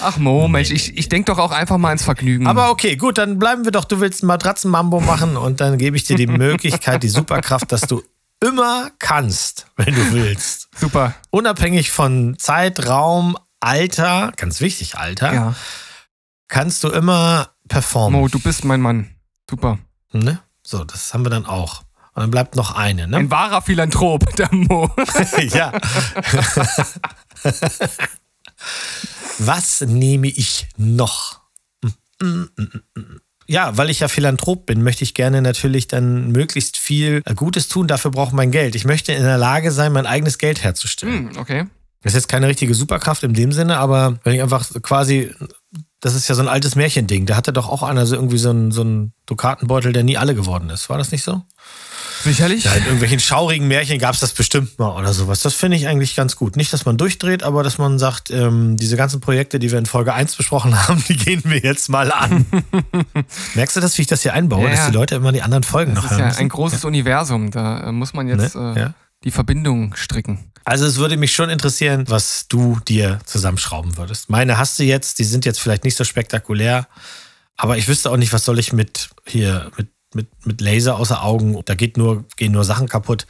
Ach 0.00 0.16
Mo, 0.16 0.48
Mensch, 0.48 0.70
ich, 0.70 0.96
ich 0.98 1.08
denke 1.08 1.32
doch 1.32 1.38
auch 1.38 1.52
einfach 1.52 1.78
mal 1.78 1.92
ins 1.92 2.02
Vergnügen. 2.02 2.46
Aber 2.46 2.70
okay, 2.70 2.96
gut, 2.96 3.18
dann 3.18 3.38
bleiben 3.38 3.64
wir 3.64 3.72
doch. 3.72 3.84
Du 3.84 4.00
willst 4.00 4.22
Matratzenmambo 4.22 5.00
machen 5.00 5.36
und 5.36 5.60
dann 5.60 5.78
gebe 5.78 5.96
ich 5.96 6.04
dir 6.04 6.16
die 6.16 6.26
Möglichkeit, 6.26 7.02
die 7.02 7.08
Superkraft, 7.08 7.70
dass 7.70 7.82
du 7.82 8.02
immer 8.44 8.90
kannst, 8.98 9.66
wenn 9.76 9.94
du 9.94 10.12
willst. 10.12 10.68
Super. 10.76 11.14
Unabhängig 11.30 11.90
von 11.90 12.36
Zeit, 12.38 12.88
Raum, 12.88 13.38
Alter, 13.60 14.32
ganz 14.36 14.60
wichtig, 14.60 14.96
Alter, 14.96 15.32
ja. 15.32 15.54
Kannst 16.54 16.84
du 16.84 16.88
immer 16.88 17.50
performen. 17.66 18.20
Mo, 18.20 18.28
du 18.28 18.38
bist 18.38 18.64
mein 18.64 18.80
Mann. 18.80 19.10
Super. 19.50 19.80
Ne? 20.12 20.38
So, 20.62 20.84
das 20.84 21.12
haben 21.12 21.24
wir 21.24 21.30
dann 21.30 21.46
auch. 21.46 21.80
Und 22.14 22.20
dann 22.20 22.30
bleibt 22.30 22.54
noch 22.54 22.76
eine, 22.76 23.08
ne? 23.08 23.16
Ein 23.16 23.30
wahrer 23.30 23.60
Philanthrop, 23.60 24.36
der 24.36 24.54
Mo. 24.54 24.88
ja. 25.52 25.72
Was 29.38 29.80
nehme 29.80 30.28
ich 30.28 30.68
noch? 30.76 31.40
Ja, 33.48 33.76
weil 33.76 33.90
ich 33.90 33.98
ja 33.98 34.06
Philanthrop 34.06 34.64
bin, 34.66 34.84
möchte 34.84 35.02
ich 35.02 35.14
gerne 35.14 35.42
natürlich 35.42 35.88
dann 35.88 36.30
möglichst 36.30 36.76
viel 36.76 37.20
Gutes 37.34 37.66
tun. 37.66 37.88
Dafür 37.88 38.12
braucht 38.12 38.32
mein 38.32 38.52
Geld. 38.52 38.76
Ich 38.76 38.84
möchte 38.84 39.12
in 39.12 39.24
der 39.24 39.38
Lage 39.38 39.72
sein, 39.72 39.92
mein 39.92 40.06
eigenes 40.06 40.38
Geld 40.38 40.62
herzustellen. 40.62 41.30
Hm, 41.30 41.36
okay. 41.36 41.66
Das 42.04 42.12
ist 42.12 42.16
jetzt 42.18 42.28
keine 42.28 42.48
richtige 42.48 42.74
Superkraft 42.74 43.22
in 43.24 43.32
dem 43.32 43.50
Sinne, 43.50 43.78
aber 43.78 44.18
wenn 44.24 44.34
ich 44.34 44.42
einfach 44.42 44.70
quasi, 44.82 45.34
das 46.04 46.14
ist 46.14 46.28
ja 46.28 46.34
so 46.34 46.42
ein 46.42 46.48
altes 46.48 46.76
Märchending. 46.76 47.24
Da 47.24 47.34
hatte 47.34 47.50
doch 47.50 47.66
auch 47.70 47.82
einer 47.82 48.04
so 48.04 48.14
irgendwie 48.14 48.36
so 48.36 48.50
einen, 48.50 48.72
so 48.72 48.82
einen 48.82 49.14
Dukatenbeutel, 49.24 49.94
der 49.94 50.04
nie 50.04 50.18
alle 50.18 50.34
geworden 50.34 50.68
ist. 50.68 50.90
War 50.90 50.98
das 50.98 51.12
nicht 51.12 51.22
so? 51.22 51.40
Sicherlich. 52.22 52.64
Ja, 52.64 52.74
in 52.74 52.82
irgendwelchen 52.82 53.20
schaurigen 53.20 53.68
Märchen 53.68 53.98
gab 53.98 54.12
es 54.12 54.20
das 54.20 54.32
bestimmt 54.32 54.78
mal 54.78 54.90
oder 54.98 55.14
sowas. 55.14 55.40
Das 55.40 55.54
finde 55.54 55.78
ich 55.78 55.88
eigentlich 55.88 56.14
ganz 56.14 56.36
gut. 56.36 56.56
Nicht, 56.56 56.74
dass 56.74 56.84
man 56.84 56.98
durchdreht, 56.98 57.42
aber 57.42 57.62
dass 57.62 57.78
man 57.78 57.98
sagt, 57.98 58.30
ähm, 58.30 58.76
diese 58.76 58.98
ganzen 58.98 59.22
Projekte, 59.22 59.58
die 59.58 59.70
wir 59.70 59.78
in 59.78 59.86
Folge 59.86 60.12
1 60.12 60.36
besprochen 60.36 60.78
haben, 60.88 61.02
die 61.08 61.16
gehen 61.16 61.40
wir 61.44 61.60
jetzt 61.60 61.88
mal 61.88 62.12
an. 62.12 62.44
Merkst 63.54 63.76
du 63.76 63.80
das, 63.80 63.96
wie 63.96 64.02
ich 64.02 64.08
das 64.08 64.20
hier 64.20 64.34
einbaue, 64.34 64.64
ja, 64.64 64.70
dass 64.72 64.86
die 64.86 64.92
Leute 64.92 65.14
immer 65.14 65.32
die 65.32 65.40
anderen 65.40 65.62
Folgen 65.62 65.94
das 65.94 66.04
noch 66.04 66.10
hören? 66.10 66.20
Das 66.20 66.32
ist 66.32 66.38
ja 66.38 66.42
ein 66.42 66.50
großes. 66.50 66.84
Universum. 66.84 67.50
Da 67.50 67.88
äh, 67.88 67.92
muss 67.92 68.12
man 68.12 68.28
jetzt 68.28 68.54
ne? 68.56 68.74
äh, 68.76 68.80
die 69.24 69.30
Verbindung 69.30 69.94
stricken. 69.96 70.50
Also 70.64 70.86
es 70.86 70.96
würde 70.96 71.16
mich 71.16 71.32
schon 71.32 71.50
interessieren, 71.50 72.04
was 72.08 72.48
du 72.48 72.78
dir 72.88 73.18
zusammenschrauben 73.26 73.96
würdest. 73.96 74.30
Meine 74.30 74.56
hast 74.56 74.78
du 74.78 74.84
jetzt, 74.84 75.18
die 75.18 75.24
sind 75.24 75.44
jetzt 75.44 75.60
vielleicht 75.60 75.84
nicht 75.84 75.96
so 75.96 76.04
spektakulär, 76.04 76.88
aber 77.56 77.76
ich 77.76 77.86
wüsste 77.86 78.10
auch 78.10 78.16
nicht, 78.16 78.32
was 78.32 78.44
soll 78.44 78.58
ich 78.58 78.72
mit 78.72 79.10
hier 79.26 79.70
mit 79.76 79.88
mit, 80.14 80.28
mit 80.46 80.60
Laser 80.60 80.96
außer 80.96 81.22
Augen, 81.22 81.60
da 81.64 81.74
geht 81.74 81.96
nur, 81.96 82.24
gehen 82.36 82.52
nur 82.52 82.64
Sachen 82.64 82.88
kaputt. 82.88 83.26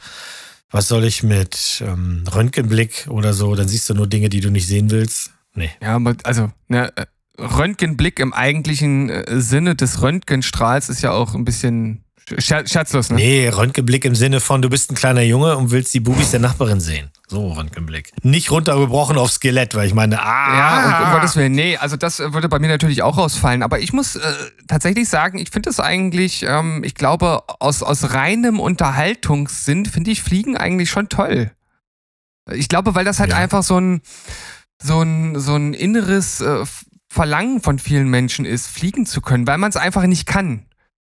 Was 0.71 0.87
soll 0.87 1.03
ich 1.03 1.23
mit 1.23 1.83
ähm, 1.85 2.23
Röntgenblick 2.33 3.07
oder 3.09 3.33
so? 3.33 3.55
Dann 3.55 3.67
siehst 3.67 3.89
du 3.89 3.93
nur 3.93 4.07
Dinge, 4.07 4.29
die 4.29 4.39
du 4.39 4.49
nicht 4.49 4.67
sehen 4.67 4.91
willst. 4.91 5.31
Nee. 5.53 5.71
Ja, 5.81 5.99
also, 6.23 6.51
ne, 6.67 6.91
Röntgenblick 7.37 8.19
im 8.19 8.33
eigentlichen 8.33 9.09
äh, 9.09 9.41
Sinne 9.41 9.75
des 9.75 10.01
Röntgenstrahls 10.01 10.89
ist 10.89 11.01
ja 11.01 11.11
auch 11.11 11.33
ein 11.33 11.45
bisschen 11.45 12.03
Scherzlos, 12.39 13.09
ne? 13.11 13.17
Nee, 13.17 13.49
Röntgenblick 13.49 14.03
im 14.03 14.15
Sinne 14.15 14.39
von, 14.39 14.61
du 14.61 14.69
bist 14.69 14.91
ein 14.91 14.95
kleiner 14.95 15.21
Junge 15.21 15.55
und 15.57 15.69
willst 15.69 15.93
die 15.93 15.99
Bubis 15.99 16.31
der 16.31 16.39
Nachbarin 16.39 16.79
sehen. 16.79 17.11
So, 17.27 17.51
Röntgenblick. 17.51 18.11
Nicht 18.23 18.49
runtergebrochen 18.49 19.17
aufs 19.17 19.35
Skelett, 19.35 19.75
weil 19.75 19.87
ich 19.87 19.93
meine, 19.93 20.19
ah. 20.21 20.57
Ja, 20.57 20.99
und 20.99 21.05
um 21.05 21.13
Gottes 21.13 21.35
Willen, 21.35 21.51
nee, 21.51 21.77
also 21.77 21.97
das 21.97 22.19
würde 22.19 22.49
bei 22.49 22.57
mir 22.57 22.67
natürlich 22.67 23.03
auch 23.03 23.17
rausfallen. 23.17 23.61
Aber 23.61 23.79
ich 23.79 23.93
muss 23.93 24.15
äh, 24.15 24.21
tatsächlich 24.67 25.07
sagen, 25.07 25.37
ich 25.37 25.51
finde 25.51 25.69
es 25.69 25.79
eigentlich, 25.79 26.43
ähm, 26.47 26.83
ich 26.83 26.95
glaube, 26.95 27.43
aus, 27.59 27.83
aus 27.83 28.13
reinem 28.13 28.59
Unterhaltungssinn 28.59 29.85
finde 29.85 30.09
ich 30.09 30.23
Fliegen 30.23 30.57
eigentlich 30.57 30.89
schon 30.89 31.09
toll. 31.09 31.51
Ich 32.51 32.69
glaube, 32.69 32.95
weil 32.95 33.05
das 33.05 33.19
halt 33.19 33.31
ja. 33.31 33.37
einfach 33.37 33.61
so 33.63 33.79
ein, 33.79 34.01
so 34.81 35.01
ein, 35.01 35.39
so 35.39 35.55
ein 35.55 35.73
inneres 35.73 36.41
äh, 36.41 36.65
Verlangen 37.07 37.61
von 37.61 37.79
vielen 37.79 38.09
Menschen 38.09 38.45
ist, 38.45 38.67
fliegen 38.67 39.05
zu 39.05 39.21
können, 39.21 39.47
weil 39.47 39.57
man 39.57 39.69
es 39.69 39.77
einfach 39.77 40.03
nicht 40.05 40.25
kann. 40.25 40.65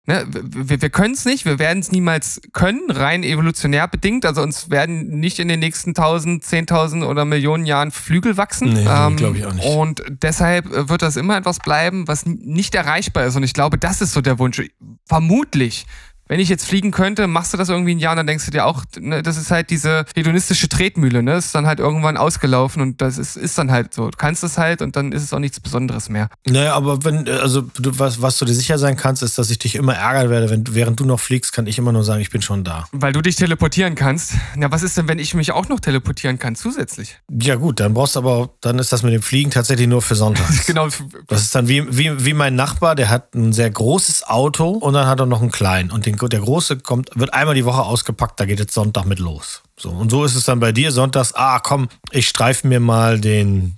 Ne, 0.10 0.26
wir, 0.28 0.82
wir 0.82 0.90
können 0.90 1.14
es 1.14 1.24
nicht, 1.26 1.46
wir 1.46 1.60
werden 1.60 1.82
es 1.82 1.92
niemals 1.92 2.42
können, 2.52 2.90
rein 2.90 3.22
evolutionär 3.22 3.88
bedingt. 3.88 4.26
Also 4.26 4.42
uns 4.42 4.72
werden 4.72 5.20
nicht 5.20 5.38
in 5.38 5.48
den 5.48 5.60
nächsten 5.60 5.92
1000, 5.92 6.44
10.000 6.44 7.06
oder 7.06 7.26
Millionen 7.26 7.68
Jahren 7.68 7.92
Flügel 7.92 8.36
wachsen. 8.36 8.74
Nee, 8.74 8.88
ähm, 8.90 9.18
glaube 9.18 9.38
ich 9.38 9.46
auch 9.46 9.54
nicht. 9.54 9.68
Und 9.68 10.02
deshalb 10.10 10.66
wird 10.90 11.04
das 11.04 11.16
immer 11.16 11.38
etwas 11.38 11.60
bleiben, 11.60 12.08
was 12.08 12.26
nicht 12.26 12.74
erreichbar 12.74 13.26
ist. 13.26 13.36
Und 13.36 13.44
ich 13.44 13.54
glaube, 13.54 13.78
das 13.78 14.02
ist 14.02 14.14
so 14.14 14.22
der 14.22 14.40
Wunsch. 14.40 14.64
Vermutlich 15.06 15.86
wenn 16.30 16.40
ich 16.40 16.48
jetzt 16.48 16.66
fliegen 16.66 16.92
könnte, 16.92 17.28
machst 17.28 17.54
du 17.54 17.58
das 17.58 17.70
irgendwie 17.70 17.96
ein 17.96 18.00
Jahr 18.00 18.12
und 18.12 18.18
dann 18.18 18.28
denkst 18.28 18.46
du 18.46 18.52
dir 18.52 18.66
auch, 18.66 18.86
ne, 19.00 19.24
das 19.24 19.36
ist 19.36 19.50
halt 19.50 19.72
diese 19.72 20.06
hedonistische 20.16 20.70
Tretmühle, 20.70 21.24
ne? 21.24 21.34
Das 21.34 21.48
ist 21.48 21.56
dann 21.56 21.66
halt 21.66 21.80
irgendwann 21.80 22.18
ausgelaufen 22.18 22.82
und 22.84 23.02
das 23.02 23.18
ist, 23.18 23.36
ist 23.36 23.58
dann 23.58 23.72
halt 23.72 23.94
so. 23.94 24.10
Du 24.10 24.18
kannst 24.18 24.44
es 24.44 24.60
halt 24.60 24.84
und 24.84 24.96
dann 24.96 25.12
ist 25.12 25.24
es 25.24 25.34
auch 25.34 25.40
nichts 25.40 25.60
Besonderes 25.60 26.08
mehr. 26.08 26.30
Naja, 26.48 26.76
aber 26.76 27.04
wenn, 27.04 27.28
also 27.28 27.62
du, 27.62 27.98
was, 27.98 28.22
was 28.22 28.38
du 28.38 28.46
dir 28.46 28.54
sicher 28.54 28.78
sein 28.78 28.96
kannst, 28.96 29.24
ist, 29.24 29.40
dass 29.40 29.50
ich 29.50 29.58
dich 29.58 29.76
immer 29.76 29.96
ärgern 29.96 30.30
werde. 30.30 30.52
Wenn, 30.52 30.64
während 30.76 31.00
du 31.00 31.06
noch 31.06 31.20
fliegst, 31.20 31.52
kann 31.52 31.66
ich 31.66 31.80
immer 31.80 31.92
nur 31.92 32.04
sagen, 32.04 32.22
ich 32.22 32.30
bin 32.30 32.44
schon 32.44 32.64
da. 32.64 32.86
Weil 32.92 33.12
du 33.12 33.22
dich 33.22 33.36
teleportieren 33.36 33.96
kannst. 33.96 34.34
Na, 34.56 34.72
was 34.72 34.84
ist 34.84 34.98
denn, 34.98 35.08
wenn 35.08 35.18
ich 35.18 35.34
mich 35.34 35.52
auch 35.52 35.68
noch 35.68 35.80
teleportieren 35.80 36.38
kann 36.38 36.56
zusätzlich? 36.56 37.18
Ja, 37.42 37.56
gut, 37.56 37.80
dann 37.80 37.96
brauchst 37.96 38.16
du 38.16 38.20
aber, 38.20 38.52
dann 38.62 38.78
ist 38.78 38.94
das 38.94 39.02
mit 39.02 39.14
dem 39.14 39.24
Fliegen 39.24 39.50
tatsächlich 39.50 39.88
nur 39.88 40.04
für 40.04 40.16
Sonntag. 40.16 40.46
genau. 40.68 40.90
Das 41.26 41.42
ist 41.42 41.56
dann 41.56 41.68
wie, 41.68 41.86
wie, 41.98 42.24
wie 42.24 42.34
mein 42.34 42.54
Nachbar, 42.54 42.94
der 42.94 43.10
hat 43.10 43.34
ein 43.34 43.52
sehr 43.52 43.72
großes 43.72 44.28
Auto 44.28 44.70
und 44.70 44.94
dann 44.94 45.08
hat 45.08 45.20
er 45.20 45.26
noch 45.26 45.42
einen 45.42 45.52
kleinen. 45.52 45.90
Und 45.90 46.06
den, 46.06 46.19
der 46.28 46.42
große 46.42 46.78
kommt, 46.78 47.10
wird 47.16 47.34
einmal 47.34 47.56
die 47.56 47.66
Woche 47.66 47.82
ausgepackt, 47.82 48.40
da 48.40 48.46
geht 48.46 48.60
jetzt 48.60 48.74
Sonntag 48.74 49.06
mit 49.06 49.20
los. 49.20 49.62
So, 49.78 49.90
und 49.90 50.10
so 50.10 50.26
ist 50.26 50.36
es 50.36 50.44
dann 50.44 50.60
bei 50.60 50.72
dir 50.72 50.92
sonntags, 50.92 51.34
ah 51.34 51.60
komm, 51.60 51.88
ich 52.12 52.28
streife 52.28 52.68
mir 52.68 52.80
mal 52.80 53.20
den, 53.20 53.78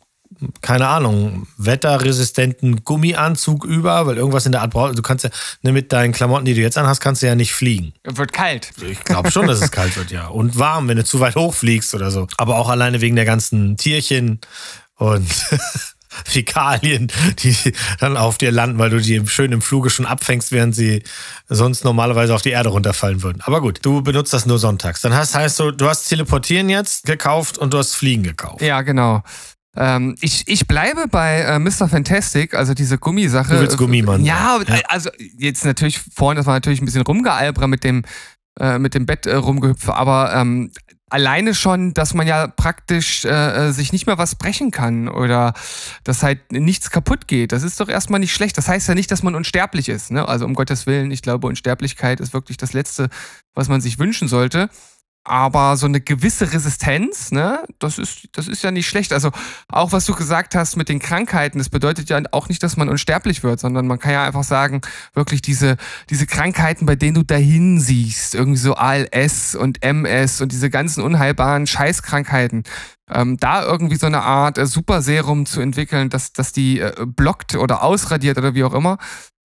keine 0.62 0.88
Ahnung, 0.88 1.48
wetterresistenten 1.57 2.83
Gummianzug 2.83 3.65
über, 3.65 4.07
weil 4.07 4.17
irgendwas 4.17 4.45
in 4.45 4.51
der 4.51 4.62
Art 4.62 4.71
braucht. 4.71 4.98
Du 4.98 5.01
kannst 5.01 5.24
ja 5.24 5.29
ne, 5.62 5.71
mit 5.71 5.91
deinen 5.91 6.13
Klamotten, 6.13 6.45
die 6.45 6.55
du 6.55 6.62
jetzt 6.62 6.77
anhast, 6.77 7.01
kannst 7.01 7.21
du 7.21 7.27
ja 7.27 7.36
nicht 7.36 7.53
fliegen. 7.53 7.93
Wird 8.03 8.33
kalt. 8.33 8.71
Ich 8.81 9.03
glaube 9.03 9.29
schon, 9.31 9.48
dass 9.48 9.62
es 9.62 9.71
kalt 9.71 9.95
wird, 9.98 10.12
ja. 10.12 10.27
Und 10.27 10.57
warm, 10.57 10.88
wenn 10.88 10.98
du 10.98 11.05
zu 11.05 11.19
weit 11.19 11.36
hochfliegst 11.36 11.93
oder 11.93 12.10
so. 12.10 12.27
Aber 12.38 12.57
auch 12.57 12.69
alleine 12.69 13.01
wegen 13.01 13.15
der 13.15 13.25
ganzen 13.25 13.77
Tierchen 13.77 14.39
und 14.95 15.27
Fäkalien, 16.25 17.12
die 17.39 17.56
dann 18.00 18.18
auf 18.18 18.38
dir 18.38 18.51
landen, 18.51 18.77
weil 18.77 18.89
du 18.89 19.00
die 19.00 19.25
schön 19.27 19.51
im 19.51 19.62
Fluge 19.62 19.89
schon 19.89 20.06
abfängst, 20.06 20.51
während 20.51 20.75
sie 20.75 21.03
sonst 21.48 21.84
normalerweise 21.84 22.34
auf 22.34 22.41
die 22.41 22.50
Erde 22.50 22.70
runterfallen 22.70 23.24
würden. 23.24 23.41
Aber 23.46 23.62
gut, 23.62 23.80
du 23.82 24.01
benutzt 24.01 24.34
das 24.34 24.46
nur 24.46 24.60
sonntags. 24.60 25.01
Dann 25.01 25.13
heißt, 25.13 25.36
heißt 25.36 25.60
du, 25.60 25.72
du 25.72 25.88
hast 25.88 26.08
Teleportieren 26.08 26.70
jetzt 26.70 27.06
gekauft 27.06 27.58
und 27.58 27.74
du 27.74 27.77
hast 27.77 27.96
Fliegen 27.96 28.24
gekauft. 28.24 28.62
Ja, 28.62 28.82
genau. 28.82 29.24
Ähm, 29.75 30.15
ich, 30.20 30.48
ich 30.48 30.68
bleibe 30.68 31.08
bei 31.08 31.39
äh, 31.41 31.60
Mr. 31.60 31.88
Fantastic, 31.88 32.53
also 32.53 32.74
diese 32.74 32.98
Gummisache. 32.98 33.53
Du 33.53 33.62
willst 33.62 33.77
Gummimann. 33.77 34.25
Ja, 34.25 34.60
ja, 34.68 34.82
also 34.89 35.10
jetzt 35.38 35.63
natürlich 35.63 36.00
vorhin, 36.13 36.36
das 36.36 36.46
war 36.46 36.56
natürlich 36.56 36.82
ein 36.82 36.86
bisschen 36.86 37.03
rumgealbert 37.03 37.68
mit 37.70 37.84
dem 37.86 38.03
äh, 38.60 38.80
mit 38.80 38.94
dem 38.96 39.06
Bett 39.06 39.25
äh, 39.25 39.36
rumgehüpfe, 39.36 39.94
aber 39.94 40.34
ähm, 40.36 40.72
alleine 41.12 41.53
schon, 41.53 41.94
dass 41.94 42.13
man 42.13 42.25
ja 42.25 42.48
praktisch 42.48 43.25
äh, 43.25 43.30
äh, 43.30 43.72
sich 43.72 43.91
nicht 43.91 44.08
mehr 44.08 44.18
was 44.18 44.36
brechen 44.36 44.72
kann 44.72 45.08
oder 45.08 45.53
dass 46.03 46.24
halt 46.24 46.51
nichts 46.51 46.89
kaputt 46.89 47.27
geht. 47.27 47.51
Das 47.51 47.63
ist 47.63 47.80
doch 47.80 47.89
erstmal 47.89 48.20
nicht 48.20 48.34
schlecht. 48.34 48.58
Das 48.58 48.68
heißt 48.68 48.88
ja 48.88 48.96
nicht, 48.96 49.12
dass 49.12 49.24
man 49.24 49.36
unsterblich 49.36 49.89
ist. 49.89 50.12
Ne? 50.12 50.28
Also 50.28 50.45
um 50.45 50.54
Gottes 50.54 50.88
Willen, 50.88 51.12
ich 51.12 51.21
glaube, 51.21 51.47
Unsterblichkeit 51.47 52.19
ist 52.19 52.34
wirklich 52.34 52.58
das 52.58 52.74
Letzte, 52.74 53.10
was 53.54 53.67
man 53.67 53.82
sich 53.82 54.00
wünschen 54.00 54.28
sollte. 54.28 54.69
Aber 55.23 55.77
so 55.77 55.86
eine 55.86 56.01
gewisse 56.01 56.51
Resistenz, 56.51 57.31
ne, 57.31 57.63
das 57.77 57.99
ist, 57.99 58.29
das 58.31 58.47
ist 58.47 58.63
ja 58.63 58.71
nicht 58.71 58.88
schlecht. 58.88 59.13
Also 59.13 59.29
auch 59.67 59.91
was 59.91 60.05
du 60.07 60.15
gesagt 60.15 60.55
hast 60.55 60.77
mit 60.77 60.89
den 60.89 60.97
Krankheiten, 60.97 61.60
das 61.60 61.69
bedeutet 61.69 62.10
ja 62.10 62.19
auch 62.31 62.49
nicht, 62.49 62.63
dass 62.63 62.75
man 62.75 62.89
unsterblich 62.89 63.43
wird, 63.43 63.60
sondern 63.60 63.86
man 63.86 63.99
kann 63.99 64.13
ja 64.13 64.25
einfach 64.25 64.43
sagen, 64.43 64.81
wirklich 65.13 65.43
diese, 65.43 65.77
diese 66.10 66.25
Krankheiten, 66.25 66.88
bei 66.88 66.95
denen 66.95 67.13
du 67.13 67.23
dahin 67.23 67.79
siehst, 67.79 68.34
irgendwie 68.34 68.57
so 68.57 68.73
ALS 68.73 69.53
und 69.53 69.84
MS 69.84 70.41
und 70.41 70.51
diese 70.51 70.71
ganzen 70.71 71.03
unheilbaren 71.03 71.67
Scheißkrankheiten, 71.67 72.63
ähm, 73.12 73.38
da 73.38 73.63
irgendwie 73.63 73.97
so 73.97 74.07
eine 74.07 74.23
Art 74.23 74.57
äh, 74.57 74.65
Superserum 74.65 75.45
zu 75.45 75.62
entwickeln, 75.62 76.10
dass, 76.10 76.34
dass 76.34 76.51
die 76.51 76.79
äh, 76.79 77.05
blockt 77.05 77.55
oder 77.55 77.84
ausradiert 77.84 78.39
oder 78.39 78.55
wie 78.55 78.63
auch 78.63 78.73
immer, 78.73 78.97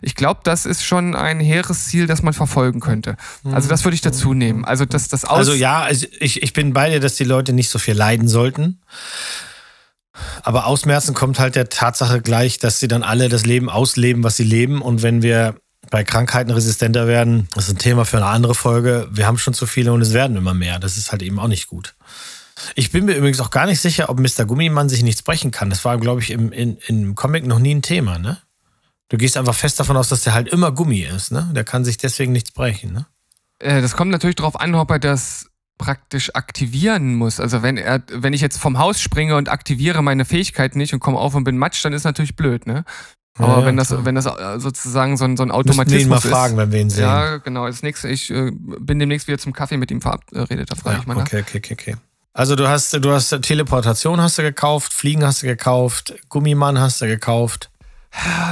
ich 0.02 0.14
glaube, 0.14 0.40
das 0.44 0.66
ist 0.66 0.84
schon 0.84 1.14
ein 1.14 1.40
hehres 1.40 1.86
Ziel, 1.86 2.06
das 2.06 2.22
man 2.22 2.34
verfolgen 2.34 2.80
könnte. 2.80 3.16
Also 3.44 3.68
das 3.68 3.84
würde 3.84 3.94
ich 3.94 4.02
dazu 4.02 4.34
nehmen. 4.34 4.64
Also 4.64 4.84
das, 4.84 5.08
das 5.08 5.24
Aus 5.24 5.38
Also 5.38 5.54
ja, 5.54 5.80
also 5.80 6.06
ich, 6.20 6.42
ich 6.42 6.52
bin 6.52 6.74
bei 6.74 6.90
dir, 6.90 7.00
dass 7.00 7.16
die 7.16 7.24
Leute 7.24 7.54
nicht 7.54 7.70
so 7.70 7.78
viel 7.78 7.94
leiden 7.94 8.28
sollten. 8.28 8.82
Aber 10.42 10.66
Ausmerzen 10.66 11.14
kommt 11.14 11.38
halt 11.38 11.56
der 11.56 11.68
Tatsache 11.68 12.20
gleich, 12.20 12.58
dass 12.58 12.78
sie 12.78 12.88
dann 12.88 13.02
alle 13.02 13.28
das 13.28 13.46
Leben 13.46 13.70
ausleben, 13.70 14.22
was 14.22 14.36
sie 14.36 14.44
leben. 14.44 14.82
Und 14.82 15.02
wenn 15.02 15.22
wir 15.22 15.56
bei 15.90 16.04
Krankheiten 16.04 16.50
resistenter 16.50 17.06
werden, 17.06 17.48
das 17.54 17.68
ist 17.68 17.74
ein 17.74 17.78
Thema 17.78 18.04
für 18.04 18.18
eine 18.18 18.26
andere 18.26 18.54
Folge. 18.54 19.08
Wir 19.10 19.26
haben 19.26 19.38
schon 19.38 19.54
zu 19.54 19.66
viele 19.66 19.92
und 19.92 20.02
es 20.02 20.12
werden 20.12 20.36
immer 20.36 20.54
mehr. 20.54 20.78
Das 20.78 20.96
ist 20.96 21.10
halt 21.10 21.22
eben 21.22 21.38
auch 21.38 21.48
nicht 21.48 21.68
gut. 21.68 21.94
Ich 22.74 22.90
bin 22.90 23.04
mir 23.04 23.14
übrigens 23.14 23.40
auch 23.40 23.50
gar 23.50 23.66
nicht 23.66 23.80
sicher, 23.80 24.08
ob 24.08 24.18
Mr. 24.18 24.46
Gummimann 24.46 24.88
sich 24.88 25.02
nichts 25.02 25.22
brechen 25.22 25.50
kann. 25.50 25.70
Das 25.70 25.84
war, 25.84 25.98
glaube 25.98 26.22
ich, 26.22 26.30
im, 26.30 26.52
in, 26.52 26.78
im 26.86 27.14
Comic 27.14 27.46
noch 27.46 27.58
nie 27.58 27.74
ein 27.74 27.82
Thema, 27.82 28.18
ne? 28.18 28.38
Du 29.08 29.16
gehst 29.16 29.36
einfach 29.36 29.54
fest 29.54 29.78
davon 29.78 29.96
aus, 29.96 30.08
dass 30.08 30.22
der 30.22 30.34
halt 30.34 30.48
immer 30.48 30.72
Gummi 30.72 31.00
ist, 31.00 31.30
ne? 31.30 31.50
Der 31.54 31.64
kann 31.64 31.84
sich 31.84 31.96
deswegen 31.96 32.32
nichts 32.32 32.50
brechen, 32.50 32.92
ne? 32.92 33.06
Äh, 33.58 33.80
das 33.80 33.96
kommt 33.96 34.10
natürlich 34.10 34.36
darauf 34.36 34.58
an, 34.58 34.74
ob 34.74 34.90
er 34.90 34.98
das 34.98 35.46
praktisch 35.78 36.34
aktivieren 36.34 37.14
muss. 37.14 37.38
Also 37.38 37.62
wenn 37.62 37.76
er, 37.76 38.02
wenn 38.10 38.32
ich 38.32 38.40
jetzt 38.40 38.58
vom 38.58 38.78
Haus 38.78 39.00
springe 39.00 39.36
und 39.36 39.48
aktiviere 39.48 40.02
meine 40.02 40.24
Fähigkeit 40.24 40.74
nicht 40.74 40.94
und 40.94 41.00
komme 41.00 41.18
auf 41.18 41.34
und 41.34 41.44
bin 41.44 41.58
matsch, 41.58 41.84
dann 41.84 41.92
ist 41.92 42.04
natürlich 42.04 42.34
blöd, 42.34 42.66
ne? 42.66 42.84
Aber 43.38 43.60
ja, 43.60 43.66
wenn 43.66 43.76
das, 43.76 43.94
wenn 44.04 44.14
das 44.14 44.24
äh, 44.24 44.58
sozusagen 44.58 45.18
so 45.18 45.24
ein, 45.24 45.36
so 45.36 45.42
ein 45.42 45.50
Automatismus 45.50 46.02
ihn 46.02 46.08
mal 46.08 46.20
fragen, 46.20 46.56
wenn 46.56 46.72
wir 46.72 46.80
ihn 46.80 46.88
sehen. 46.88 47.02
Ja, 47.02 47.36
genau. 47.36 47.66
Das 47.66 47.82
nächste, 47.82 48.08
ich 48.08 48.30
äh, 48.30 48.50
bin 48.50 48.98
demnächst 48.98 49.28
wieder 49.28 49.36
zum 49.38 49.52
Kaffee 49.52 49.76
mit 49.76 49.90
ihm 49.90 50.00
verabredet, 50.00 50.70
da 50.70 50.74
frage 50.74 50.96
ja, 50.96 51.00
ich 51.02 51.06
mal 51.06 51.18
okay, 51.18 51.40
Okay, 51.40 51.58
okay, 51.58 51.74
okay. 51.74 51.96
Also 52.32 52.56
du 52.56 52.66
hast, 52.66 52.92
du 52.92 53.10
hast 53.12 53.30
Teleportation 53.42 54.20
hast 54.20 54.38
du 54.38 54.42
gekauft, 54.42 54.92
Fliegen 54.92 55.24
hast 55.24 55.42
du 55.42 55.46
gekauft, 55.46 56.14
Gummimann 56.28 56.78
hast 56.80 57.00
du 57.00 57.06
gekauft. 57.06 57.70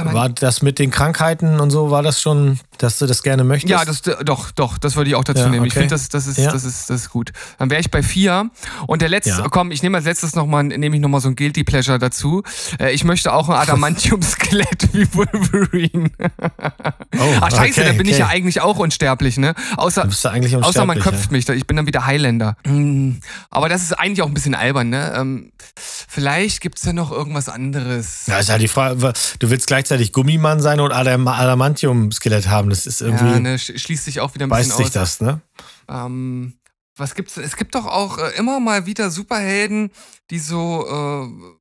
War 0.03 0.29
das 0.29 0.61
mit 0.61 0.79
den 0.79 0.91
Krankheiten 0.91 1.59
und 1.59 1.71
so, 1.71 1.91
war 1.91 2.03
das 2.03 2.21
schon, 2.21 2.59
dass 2.77 2.97
du 2.99 3.05
das 3.05 3.23
gerne 3.23 3.43
möchtest? 3.43 3.71
Ja, 3.71 3.85
das, 3.85 4.01
doch, 4.01 4.51
doch, 4.51 4.77
das 4.77 4.95
würde 4.95 5.09
ich 5.09 5.15
auch 5.15 5.23
dazu 5.23 5.41
ja, 5.41 5.49
nehmen. 5.49 5.61
Okay. 5.61 5.67
Ich 5.67 5.73
finde, 5.73 5.89
das, 5.89 6.09
das, 6.09 6.27
ist, 6.27 6.37
ja. 6.37 6.51
das, 6.51 6.63
ist, 6.63 6.89
das 6.89 7.01
ist 7.01 7.09
gut. 7.09 7.31
Dann 7.57 7.69
wäre 7.69 7.81
ich 7.81 7.91
bei 7.91 8.03
vier. 8.03 8.49
Und 8.87 9.01
der 9.01 9.09
letzte, 9.09 9.31
ja. 9.31 9.47
komm, 9.49 9.71
ich 9.71 9.83
nehme 9.83 9.97
als 9.97 10.05
letztes 10.05 10.35
nochmal, 10.35 10.63
nehme 10.63 10.95
ich 10.95 11.01
nochmal 11.01 11.21
so 11.21 11.29
ein 11.29 11.35
Guilty 11.35 11.63
Pleasure 11.63 11.99
dazu. 11.99 12.43
Äh, 12.79 12.91
ich 12.91 13.03
möchte 13.03 13.33
auch 13.33 13.49
ein 13.49 13.55
Adamantium-Skelett 13.61 14.93
wie 14.93 15.07
Wolverine. 15.13 16.09
Oh, 17.17 17.33
Ach, 17.39 17.49
scheiße, 17.49 17.79
okay, 17.79 17.83
da 17.85 17.91
bin 17.91 18.01
okay. 18.01 18.11
ich 18.11 18.17
ja 18.17 18.27
eigentlich 18.27 18.59
auch 18.59 18.77
unsterblich, 18.77 19.37
ne? 19.37 19.55
Außer, 19.77 20.05
außer 20.05 20.85
man 20.85 20.99
köpft 20.99 21.31
mich, 21.31 21.47
ich 21.47 21.65
bin 21.65 21.77
dann 21.77 21.87
wieder 21.87 22.05
Highlander. 22.05 22.57
Hm, 22.65 23.19
aber 23.49 23.69
das 23.69 23.83
ist 23.83 23.93
eigentlich 23.93 24.21
auch 24.21 24.27
ein 24.27 24.33
bisschen 24.33 24.53
albern, 24.53 24.89
ne? 24.89 25.13
Ähm, 25.15 25.51
vielleicht 25.75 26.61
gibt 26.61 26.77
es 26.77 26.83
ja 26.83 26.93
noch 26.93 27.11
irgendwas 27.11 27.47
anderes. 27.47 28.27
Ja, 28.27 28.39
ist 28.39 28.49
ja 28.49 28.57
die 28.57 28.67
Frage, 28.67 29.13
du 29.39 29.49
willst 29.49 29.67
gleichzeitig 29.67 30.11
Gummimann 30.11 30.61
sein 30.61 30.79
und 30.79 30.91
Adam 30.91 31.27
Adamantium-Skelett 31.27 32.49
haben. 32.49 32.64
Das 32.69 32.85
ist 32.85 33.01
irgendwie. 33.01 33.25
Ja, 33.25 33.39
ne, 33.39 33.59
schließt 33.59 34.05
sich 34.05 34.19
auch 34.19 34.33
wieder 34.35 34.45
ein 34.45 34.49
bisschen 34.49 34.71
aus. 34.71 34.77
sich 34.77 34.91
das, 34.91 35.21
ne? 35.21 35.41
Ähm, 35.89 36.53
was 36.97 37.15
gibt's? 37.15 37.37
Es 37.37 37.57
gibt 37.57 37.75
doch 37.75 37.85
auch 37.85 38.17
äh, 38.17 38.37
immer 38.37 38.59
mal 38.59 38.85
wieder 38.85 39.11
Superhelden, 39.11 39.91
die 40.29 40.39
so 40.39 40.85
äh, 40.87 41.55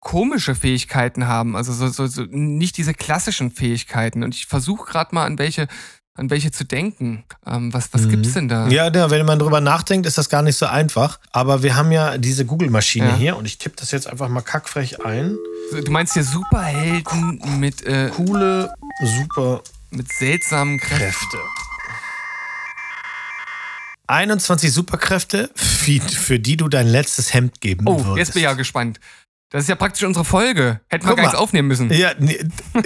komische 0.00 0.54
Fähigkeiten 0.54 1.26
haben. 1.26 1.56
Also 1.56 1.72
so, 1.72 1.88
so, 1.88 2.06
so 2.06 2.22
nicht 2.28 2.76
diese 2.76 2.92
klassischen 2.92 3.50
Fähigkeiten. 3.50 4.24
Und 4.24 4.34
ich 4.34 4.46
versuche 4.46 4.90
gerade 4.90 5.14
mal 5.14 5.24
an 5.24 5.38
welche 5.38 5.68
an 6.14 6.28
welche 6.28 6.50
zu 6.50 6.64
denken. 6.64 7.24
Ähm, 7.46 7.72
was 7.72 7.94
was 7.94 8.02
mhm. 8.02 8.10
gibt's 8.10 8.32
denn 8.34 8.48
da? 8.48 8.68
Ja, 8.68 8.92
ja, 8.92 9.10
wenn 9.10 9.24
man 9.24 9.38
drüber 9.38 9.60
nachdenkt, 9.60 10.06
ist 10.06 10.18
das 10.18 10.28
gar 10.28 10.42
nicht 10.42 10.56
so 10.56 10.66
einfach. 10.66 11.18
Aber 11.30 11.62
wir 11.62 11.74
haben 11.74 11.90
ja 11.90 12.18
diese 12.18 12.44
Google-Maschine 12.44 13.08
ja. 13.08 13.16
hier 13.16 13.36
und 13.36 13.46
ich 13.46 13.56
tippe 13.56 13.76
das 13.76 13.92
jetzt 13.92 14.08
einfach 14.08 14.28
mal 14.28 14.42
kackfrech 14.42 15.04
ein. 15.04 15.38
Du 15.84 15.90
meinst 15.90 16.12
hier 16.12 16.24
Superhelden 16.24 17.40
mit 17.58 17.82
äh, 17.86 18.10
coole, 18.10 18.74
super 19.02 19.62
mit 19.92 20.12
seltsamen 20.12 20.78
Kräften. 20.78 21.38
21 24.06 24.72
Superkräfte, 24.72 25.50
für 25.54 26.38
die 26.38 26.56
du 26.56 26.68
dein 26.68 26.86
letztes 26.86 27.32
Hemd 27.32 27.60
geben 27.60 27.86
oh, 27.86 27.92
würdest. 27.92 28.08
Oh, 28.08 28.16
jetzt 28.16 28.32
bin 28.34 28.40
ich 28.40 28.44
ja 28.44 28.52
gespannt. 28.54 29.00
Das 29.50 29.64
ist 29.64 29.68
ja 29.68 29.74
praktisch 29.74 30.02
unsere 30.04 30.24
Folge. 30.24 30.80
Hätten 30.88 31.06
wir 31.06 31.14
gar 31.14 31.24
nichts 31.24 31.38
aufnehmen 31.38 31.68
müssen. 31.68 31.92
Ja, 31.92 32.12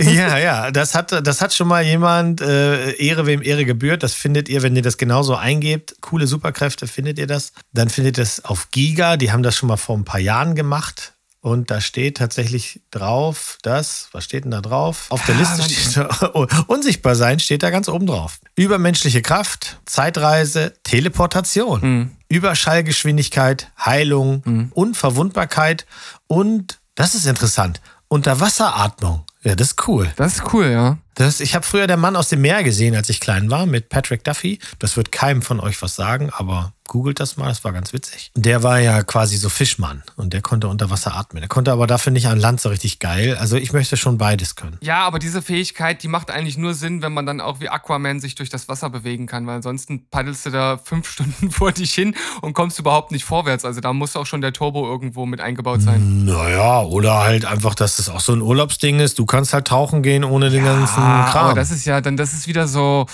ja, 0.00 0.36
ja. 0.36 0.70
Das 0.72 0.96
hat, 0.96 1.12
das 1.12 1.40
hat 1.40 1.54
schon 1.54 1.68
mal 1.68 1.84
jemand, 1.84 2.40
äh, 2.40 2.90
Ehre 2.94 3.24
wem 3.24 3.40
Ehre 3.40 3.64
gebührt. 3.64 4.02
Das 4.02 4.14
findet 4.14 4.48
ihr, 4.48 4.62
wenn 4.62 4.74
ihr 4.74 4.82
das 4.82 4.98
genauso 4.98 5.36
eingebt. 5.36 5.94
Coole 6.00 6.26
Superkräfte, 6.26 6.88
findet 6.88 7.20
ihr 7.20 7.28
das. 7.28 7.52
Dann 7.72 7.88
findet 7.88 8.18
ihr 8.18 8.22
das 8.24 8.44
auf 8.44 8.72
Giga. 8.72 9.16
Die 9.16 9.30
haben 9.30 9.44
das 9.44 9.56
schon 9.56 9.68
mal 9.68 9.76
vor 9.76 9.96
ein 9.96 10.04
paar 10.04 10.18
Jahren 10.18 10.56
gemacht. 10.56 11.15
Und 11.46 11.70
da 11.70 11.80
steht 11.80 12.16
tatsächlich 12.16 12.80
drauf, 12.90 13.58
dass, 13.62 14.08
was 14.10 14.24
steht 14.24 14.42
denn 14.42 14.50
da 14.50 14.60
drauf? 14.60 15.06
Auf 15.10 15.24
der 15.26 15.36
Liste 15.36 15.62
steht 15.62 15.96
da, 15.96 16.32
unsichtbar 16.66 17.14
sein 17.14 17.38
steht 17.38 17.62
da 17.62 17.70
ganz 17.70 17.88
oben 17.88 18.08
drauf. 18.08 18.40
Übermenschliche 18.56 19.22
Kraft, 19.22 19.78
Zeitreise, 19.84 20.74
Teleportation, 20.82 21.80
mhm. 21.80 22.10
Überschallgeschwindigkeit, 22.28 23.70
Heilung, 23.78 24.42
mhm. 24.44 24.72
Unverwundbarkeit 24.74 25.86
und, 26.26 26.80
das 26.96 27.14
ist 27.14 27.26
interessant, 27.26 27.80
Unterwasseratmung. 28.08 29.22
Ja, 29.44 29.54
das 29.54 29.68
ist 29.68 29.86
cool. 29.86 30.12
Das 30.16 30.38
ist 30.38 30.52
cool, 30.52 30.66
ja. 30.66 30.98
Das, 31.16 31.40
ich 31.40 31.54
habe 31.54 31.66
früher 31.66 31.86
der 31.86 31.96
Mann 31.96 32.14
aus 32.14 32.28
dem 32.28 32.42
Meer 32.42 32.62
gesehen, 32.62 32.94
als 32.94 33.08
ich 33.08 33.20
klein 33.20 33.50
war, 33.50 33.64
mit 33.64 33.88
Patrick 33.88 34.22
Duffy. 34.22 34.58
Das 34.78 34.98
wird 34.98 35.12
keinem 35.12 35.40
von 35.40 35.60
euch 35.60 35.80
was 35.80 35.96
sagen, 35.96 36.30
aber 36.30 36.74
googelt 36.86 37.20
das 37.20 37.36
mal, 37.36 37.48
das 37.48 37.64
war 37.64 37.72
ganz 37.72 37.92
witzig. 37.92 38.30
Der 38.34 38.62
war 38.62 38.78
ja 38.78 39.02
quasi 39.02 39.38
so 39.38 39.48
Fischmann 39.48 40.02
und 40.16 40.32
der 40.32 40.42
konnte 40.42 40.68
unter 40.68 40.90
Wasser 40.90 41.16
atmen. 41.16 41.40
Der 41.40 41.48
konnte 41.48 41.72
aber 41.72 41.86
dafür 41.86 42.12
nicht 42.12 42.28
an 42.28 42.38
Land 42.38 42.60
so 42.60 42.68
richtig 42.68 42.98
geil. 42.98 43.36
Also 43.40 43.56
ich 43.56 43.72
möchte 43.72 43.96
schon 43.96 44.18
beides 44.18 44.56
können. 44.56 44.78
Ja, 44.82 45.06
aber 45.06 45.18
diese 45.18 45.42
Fähigkeit, 45.42 46.02
die 46.02 46.08
macht 46.08 46.30
eigentlich 46.30 46.58
nur 46.58 46.74
Sinn, 46.74 47.02
wenn 47.02 47.12
man 47.12 47.26
dann 47.26 47.40
auch 47.40 47.60
wie 47.60 47.68
Aquaman 47.68 48.20
sich 48.20 48.34
durch 48.34 48.50
das 48.50 48.68
Wasser 48.68 48.90
bewegen 48.90 49.26
kann, 49.26 49.46
weil 49.46 49.56
ansonsten 49.56 50.06
paddelst 50.10 50.46
du 50.46 50.50
da 50.50 50.78
fünf 50.78 51.10
Stunden 51.16 51.50
vor 51.50 51.72
dich 51.72 51.92
hin 51.92 52.14
und 52.42 52.52
kommst 52.52 52.78
überhaupt 52.78 53.10
nicht 53.10 53.24
vorwärts. 53.24 53.64
Also 53.64 53.80
da 53.80 53.92
muss 53.92 54.16
auch 54.16 54.26
schon 54.26 54.42
der 54.42 54.52
Turbo 54.52 54.86
irgendwo 54.86 55.26
mit 55.26 55.40
eingebaut 55.40 55.82
sein. 55.82 56.24
Naja, 56.24 56.82
oder 56.82 57.20
halt 57.20 57.46
einfach, 57.46 57.74
dass 57.74 57.96
das 57.96 58.08
auch 58.08 58.20
so 58.20 58.32
ein 58.32 58.42
Urlaubsding 58.42 59.00
ist. 59.00 59.18
Du 59.18 59.26
kannst 59.26 59.52
halt 59.52 59.66
tauchen 59.66 60.02
gehen 60.02 60.24
ohne 60.24 60.50
den 60.50 60.64
ganzen 60.64 61.05
Kram. 61.30 61.44
Aber 61.46 61.54
das 61.54 61.70
ist 61.70 61.84
ja, 61.84 62.00
dann 62.00 62.16
das 62.16 62.32
ist 62.32 62.46
wieder 62.46 62.68
so 62.68 63.06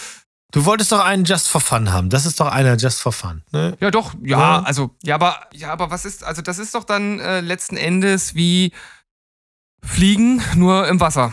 Du 0.52 0.66
wolltest 0.66 0.92
doch 0.92 1.02
einen 1.02 1.24
Just 1.24 1.48
for 1.48 1.62
Fun 1.62 1.92
haben. 1.92 2.10
Das 2.10 2.26
ist 2.26 2.38
doch 2.38 2.46
einer 2.46 2.76
Just 2.76 3.00
for 3.00 3.12
Fun. 3.12 3.42
Ne? 3.52 3.74
Ja, 3.80 3.90
doch. 3.90 4.12
Ja, 4.22 4.38
ja, 4.38 4.62
also, 4.62 4.94
ja, 5.02 5.14
aber, 5.14 5.40
ja, 5.54 5.72
aber 5.72 5.90
was 5.90 6.04
ist, 6.04 6.24
also 6.24 6.42
das 6.42 6.58
ist 6.58 6.74
doch 6.74 6.84
dann 6.84 7.18
äh, 7.20 7.40
letzten 7.40 7.78
Endes 7.78 8.34
wie 8.34 8.72
Fliegen, 9.82 10.42
nur 10.54 10.86
im 10.88 11.00
Wasser. 11.00 11.32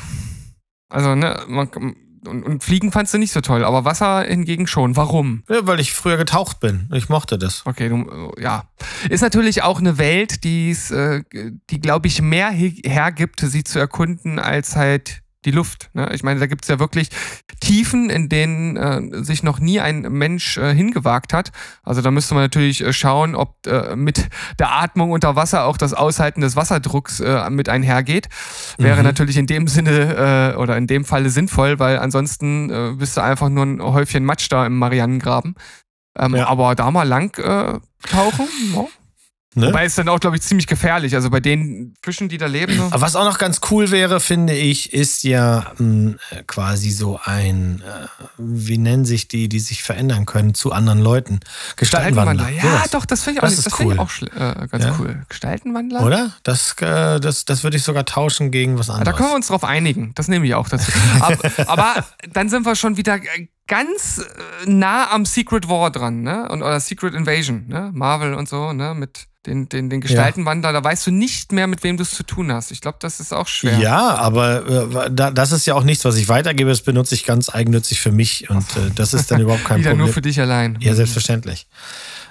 Also, 0.87 1.15
ne, 1.15 1.43
man, 1.49 1.67
und, 2.25 2.43
und, 2.43 2.63
Fliegen 2.63 2.93
fandst 2.93 3.13
du 3.13 3.17
nicht 3.17 3.33
so 3.33 3.41
toll, 3.41 3.65
aber 3.65 3.83
Wasser 3.83 4.23
hingegen 4.23 4.67
schon. 4.67 4.95
Warum? 4.95 5.43
Ja, 5.49 5.67
weil 5.67 5.81
ich 5.81 5.91
früher 5.91 6.17
getaucht 6.17 6.61
bin. 6.61 6.89
Ich 6.93 7.09
mochte 7.09 7.37
das. 7.37 7.65
Okay, 7.65 7.89
du, 7.89 8.31
ja. 8.39 8.69
Ist 9.09 9.21
natürlich 9.21 9.63
auch 9.63 9.79
eine 9.79 9.97
Welt, 9.97 10.45
die's, 10.45 10.91
äh, 10.91 11.23
die, 11.69 11.81
glaube 11.81 12.07
ich, 12.07 12.21
mehr 12.21 12.51
hergibt, 12.51 13.41
sie 13.41 13.65
zu 13.65 13.79
erkunden, 13.79 14.39
als 14.39 14.77
halt 14.77 15.23
die 15.45 15.51
Luft. 15.51 15.89
Ne? 15.93 16.09
Ich 16.13 16.23
meine, 16.23 16.39
da 16.39 16.47
gibt 16.47 16.63
es 16.65 16.67
ja 16.67 16.79
wirklich 16.79 17.09
Tiefen, 17.61 18.09
in 18.09 18.27
denen 18.27 18.75
äh, 18.75 19.23
sich 19.23 19.41
noch 19.43 19.59
nie 19.59 19.79
ein 19.79 20.01
Mensch 20.01 20.57
äh, 20.57 20.73
hingewagt 20.73 21.33
hat. 21.33 21.51
Also 21.83 22.01
da 22.01 22.11
müsste 22.11 22.33
man 22.33 22.43
natürlich 22.43 22.83
äh, 22.83 22.91
schauen, 22.91 23.35
ob 23.35 23.65
äh, 23.65 23.95
mit 23.95 24.27
der 24.59 24.71
Atmung 24.71 25.11
unter 25.11 25.35
Wasser 25.35 25.65
auch 25.65 25.77
das 25.77 25.93
Aushalten 25.93 26.41
des 26.41 26.55
Wasserdrucks 26.55 27.21
äh, 27.21 27.49
mit 27.49 27.69
einhergeht. 27.69 28.27
Wäre 28.77 28.97
mhm. 28.97 29.03
natürlich 29.03 29.37
in 29.37 29.47
dem 29.47 29.67
Sinne 29.67 30.53
äh, 30.53 30.57
oder 30.57 30.75
in 30.77 30.87
dem 30.87 31.05
Falle 31.05 31.29
sinnvoll, 31.29 31.79
weil 31.79 31.99
ansonsten 31.99 32.97
bist 32.97 33.17
du 33.17 33.21
einfach 33.21 33.49
nur 33.49 33.65
ein 33.65 33.81
Häufchen 33.81 34.25
Matsch 34.25 34.47
da 34.49 34.65
im 34.65 34.77
Marianengraben. 34.77 35.55
Ähm, 36.17 36.35
ja. 36.35 36.47
Aber 36.47 36.75
da 36.75 36.91
mal 36.91 37.07
lang 37.07 37.33
tauchen, 38.03 38.47
oh, 38.75 38.89
Ne? 39.55 39.67
Wobei 39.67 39.85
es 39.85 39.95
dann 39.95 40.07
auch, 40.09 40.19
glaube 40.19 40.35
ich, 40.35 40.43
ziemlich 40.43 40.67
gefährlich. 40.67 41.15
Also 41.15 41.31
bei 41.31 41.39
den 41.39 41.95
Fischen, 42.03 42.29
die 42.29 42.37
da 42.37 42.45
leben. 42.45 42.77
Ne? 42.77 42.87
Was 42.91 43.15
auch 43.15 43.25
noch 43.25 43.39
ganz 43.39 43.61
cool 43.71 43.89
wäre, 43.89 44.19
finde 44.19 44.53
ich, 44.53 44.93
ist 44.93 45.23
ja 45.23 45.71
mh, 45.79 45.79
hm, 45.79 46.19
quasi 46.45 46.91
so 46.91 47.19
ein, 47.23 47.81
äh, 47.81 48.07
wie 48.37 48.77
nennen 48.77 49.05
sich 49.05 49.27
die, 49.27 49.49
die 49.49 49.59
sich 49.59 49.81
verändern 49.81 50.27
können 50.27 50.53
zu 50.53 50.71
anderen 50.71 50.99
Leuten? 50.99 51.39
Gestaltenwandler. 51.77 52.49
Ja, 52.49 52.83
so 52.83 52.99
doch, 52.99 53.05
das 53.07 53.23
finde 53.23 53.39
ich 53.39 53.43
auch, 53.43 53.49
das, 53.49 53.63
das 53.63 53.79
cool. 53.79 53.93
Ich 53.95 53.99
auch 53.99 54.11
äh, 54.21 54.67
ganz 54.67 54.83
ja? 54.83 54.95
cool. 54.99 55.23
Gestaltenwandler? 55.27 56.03
Oder? 56.03 56.31
Das, 56.43 56.75
äh, 56.81 57.19
das, 57.19 57.45
das 57.45 57.63
würde 57.63 57.77
ich 57.77 57.83
sogar 57.83 58.05
tauschen 58.05 58.51
gegen 58.51 58.77
was 58.77 58.91
anderes. 58.91 59.05
Da 59.05 59.13
können 59.13 59.29
wir 59.29 59.35
uns 59.35 59.47
drauf 59.47 59.63
einigen. 59.63 60.11
Das 60.13 60.27
nehme 60.27 60.45
ich 60.45 60.53
auch 60.53 60.69
dazu. 60.69 60.91
aber, 61.19 61.37
aber 61.67 62.05
dann 62.33 62.49
sind 62.49 62.67
wir 62.67 62.75
schon 62.75 62.97
wieder 62.97 63.19
ganz 63.69 64.17
äh, 64.17 64.69
nah 64.69 65.11
am 65.11 65.25
Secret 65.25 65.69
War 65.69 65.89
dran, 65.91 66.23
ne? 66.23 66.49
Und, 66.49 66.61
oder 66.61 66.81
Secret 66.81 67.13
Invasion, 67.13 67.67
ne? 67.67 67.91
Marvel 67.93 68.33
und 68.33 68.49
so, 68.49 68.73
ne? 68.73 68.93
Mit 68.93 69.27
den, 69.45 69.69
den, 69.69 69.89
den 69.89 70.01
Gestaltenwandler, 70.01 70.69
ja. 70.69 70.73
da 70.73 70.83
weißt 70.83 71.07
du 71.07 71.11
nicht 71.11 71.53
mehr, 71.53 71.67
mit 71.67 71.81
wem 71.83 71.95
du 71.95 72.03
es 72.03 72.11
zu 72.11 72.23
tun 72.23 72.51
hast. 72.51 72.71
Ich 72.71 72.81
glaube, 72.81 72.97
das 72.99 73.21
ist 73.21 73.33
auch 73.33 73.47
schwer. 73.47 73.77
Ja, 73.77 74.15
aber 74.15 75.05
äh, 75.05 75.11
da, 75.11 75.31
das 75.31 75.53
ist 75.53 75.65
ja 75.65 75.75
auch 75.75 75.83
nichts, 75.83 76.03
was 76.03 76.17
ich 76.17 76.27
weitergebe. 76.27 76.69
Das 76.69 76.81
benutze 76.81 77.15
ich 77.15 77.25
ganz 77.25 77.49
eigennützig 77.49 78.01
für 78.01 78.11
mich 78.11 78.49
und 78.49 78.65
äh, 78.75 78.91
das 78.93 79.13
ist 79.13 79.31
dann 79.31 79.39
überhaupt 79.39 79.63
kein 79.63 79.79
Wieder 79.79 79.91
Problem. 79.91 80.05
nur 80.05 80.13
für 80.13 80.21
dich 80.21 80.41
allein. 80.41 80.77
Ja, 80.81 80.93
selbstverständlich. 80.93 81.67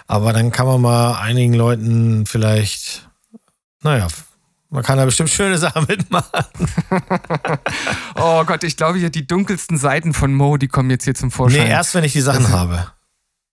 Aber 0.06 0.32
dann 0.34 0.50
kann 0.50 0.66
man 0.66 0.82
mal 0.82 1.14
einigen 1.14 1.54
Leuten 1.54 2.26
vielleicht, 2.26 3.08
naja, 3.82 4.08
man 4.70 4.82
kann 4.82 4.98
da 4.98 5.04
bestimmt 5.04 5.30
schöne 5.30 5.58
Sachen 5.58 5.86
mitmachen. 5.88 6.44
oh 8.16 8.44
Gott, 8.44 8.64
ich 8.64 8.76
glaube, 8.76 8.98
hier 8.98 9.10
die 9.10 9.26
dunkelsten 9.26 9.78
Seiten 9.78 10.12
von 10.12 10.34
Mo, 10.34 10.56
die 10.56 10.68
kommen 10.68 10.90
jetzt 10.90 11.04
hier 11.04 11.14
zum 11.14 11.30
Vorschein. 11.30 11.64
Nee, 11.64 11.70
erst 11.70 11.94
wenn 11.94 12.04
ich 12.04 12.12
die 12.12 12.20
Sachen 12.20 12.44
das 12.44 12.52
habe. 12.52 12.92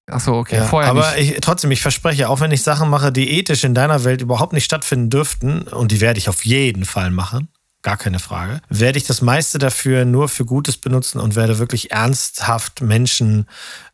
Ach 0.08 0.20
so, 0.20 0.36
okay. 0.36 0.58
Ja, 0.58 0.66
Vorher 0.66 0.92
aber 0.92 1.18
ich, 1.18 1.40
trotzdem, 1.42 1.72
ich 1.72 1.82
verspreche, 1.82 2.30
auch 2.30 2.40
wenn 2.40 2.52
ich 2.52 2.62
Sachen 2.62 2.90
mache, 2.90 3.12
die 3.12 3.40
ethisch 3.40 3.64
in 3.64 3.74
deiner 3.74 4.04
Welt 4.04 4.22
überhaupt 4.22 4.54
nicht 4.54 4.66
stattfinden 4.66 5.10
dürften, 5.10 5.64
und 5.64 5.92
die 5.92 6.02
werde 6.02 6.20
ich 6.20 6.30
auf 6.30 6.46
jeden 6.46 6.86
Fall 6.86 7.10
machen, 7.10 7.48
gar 7.82 7.98
keine 7.98 8.20
Frage, 8.20 8.62
werde 8.70 8.98
ich 8.98 9.06
das 9.06 9.22
meiste 9.22 9.58
dafür 9.58 10.06
nur 10.06 10.30
für 10.30 10.46
Gutes 10.46 10.78
benutzen 10.78 11.20
und 11.20 11.36
werde 11.36 11.60
wirklich 11.60 11.92
ernsthaft 11.92 12.82
Menschen 12.82 13.48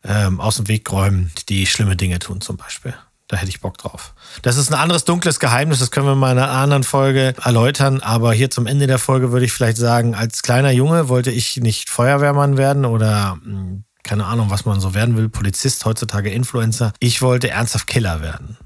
ähm, 0.03 0.41
aus 0.41 0.57
dem 0.57 0.67
Weg 0.67 0.91
räumen, 0.91 1.31
die 1.49 1.65
schlimme 1.65 1.95
Dinge 1.95 2.19
tun, 2.19 2.41
zum 2.41 2.57
Beispiel. 2.57 2.93
Da 3.31 3.37
hätte 3.37 3.49
ich 3.49 3.61
Bock 3.61 3.77
drauf. 3.77 4.13
Das 4.41 4.57
ist 4.57 4.73
ein 4.73 4.77
anderes 4.77 5.05
dunkles 5.05 5.39
Geheimnis, 5.39 5.79
das 5.79 5.89
können 5.89 6.05
wir 6.05 6.15
mal 6.15 6.33
in 6.33 6.37
einer 6.37 6.51
anderen 6.51 6.83
Folge 6.83 7.33
erläutern. 7.41 8.01
Aber 8.01 8.33
hier 8.33 8.49
zum 8.49 8.67
Ende 8.67 8.87
der 8.87 8.99
Folge 8.99 9.31
würde 9.31 9.45
ich 9.45 9.53
vielleicht 9.53 9.77
sagen, 9.77 10.15
als 10.15 10.41
kleiner 10.41 10.71
Junge 10.71 11.07
wollte 11.07 11.31
ich 11.31 11.55
nicht 11.55 11.89
Feuerwehrmann 11.89 12.57
werden 12.57 12.83
oder 12.83 13.39
hm, 13.41 13.85
keine 14.03 14.25
Ahnung, 14.25 14.49
was 14.49 14.65
man 14.65 14.81
so 14.81 14.93
werden 14.93 15.15
will, 15.15 15.29
Polizist, 15.29 15.85
heutzutage 15.85 16.29
Influencer. 16.29 16.91
Ich 16.99 17.21
wollte 17.21 17.49
ernsthaft 17.49 17.87
Killer 17.87 18.21
werden. 18.21 18.57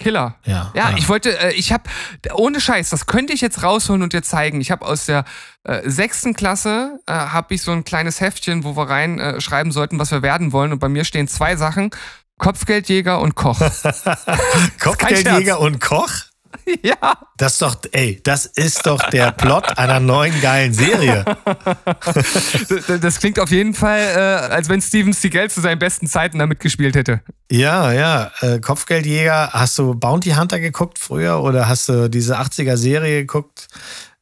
Killer. 0.00 0.34
Ja. 0.44 0.72
Ja, 0.74 0.90
ja. 0.90 0.96
ich 0.98 1.08
wollte, 1.08 1.38
äh, 1.38 1.52
ich 1.52 1.70
habe, 1.70 1.84
ohne 2.32 2.60
Scheiß, 2.60 2.90
das 2.90 3.06
könnte 3.06 3.32
ich 3.32 3.40
jetzt 3.40 3.62
rausholen 3.62 4.02
und 4.02 4.12
dir 4.12 4.24
zeigen. 4.24 4.60
Ich 4.60 4.72
habe 4.72 4.84
aus 4.84 5.06
der 5.06 5.24
äh, 5.62 5.88
sechsten 5.88 6.34
Klasse, 6.34 6.98
äh, 7.06 7.12
habe 7.12 7.54
ich 7.54 7.62
so 7.62 7.70
ein 7.70 7.84
kleines 7.84 8.20
Heftchen, 8.20 8.64
wo 8.64 8.76
wir 8.76 8.88
rein 8.88 9.20
äh, 9.20 9.70
sollten, 9.70 10.00
was 10.00 10.10
wir 10.10 10.22
werden 10.22 10.50
wollen. 10.50 10.72
Und 10.72 10.80
bei 10.80 10.88
mir 10.88 11.04
stehen 11.04 11.28
zwei 11.28 11.54
Sachen. 11.54 11.90
Kopfgeldjäger 12.40 13.20
und 13.20 13.34
Koch. 13.34 13.60
Kopfgeldjäger 14.80 15.60
und 15.60 15.80
Koch? 15.80 16.10
Ja. 16.82 17.18
Das 17.36 17.52
ist 17.52 17.62
doch, 17.62 17.76
ey, 17.92 18.20
das 18.22 18.46
ist 18.46 18.86
doch 18.86 19.00
der 19.10 19.32
Plot 19.32 19.78
einer 19.78 19.98
neuen 19.98 20.40
geilen 20.40 20.72
Serie. 20.72 21.24
das, 23.00 23.18
klingt 23.18 23.40
auf 23.40 23.50
jeden 23.50 23.74
Fall, 23.74 24.00
äh, 24.00 24.52
als 24.52 24.68
wenn 24.68 24.80
Steven 24.80 25.12
Seagal 25.12 25.50
zu 25.50 25.60
seinen 25.60 25.78
besten 25.78 26.06
Zeiten 26.06 26.38
damit 26.38 26.60
gespielt 26.60 26.96
hätte. 26.96 27.22
Ja, 27.50 27.92
ja. 27.92 28.30
Äh, 28.40 28.60
Kopfgeldjäger, 28.60 29.50
hast 29.52 29.78
du 29.78 29.94
Bounty 29.94 30.30
Hunter 30.30 30.60
geguckt 30.60 30.98
früher 30.98 31.42
oder 31.42 31.68
hast 31.68 31.88
du 31.88 32.10
diese 32.10 32.38
80er-Serie 32.38 33.20
geguckt, 33.20 33.68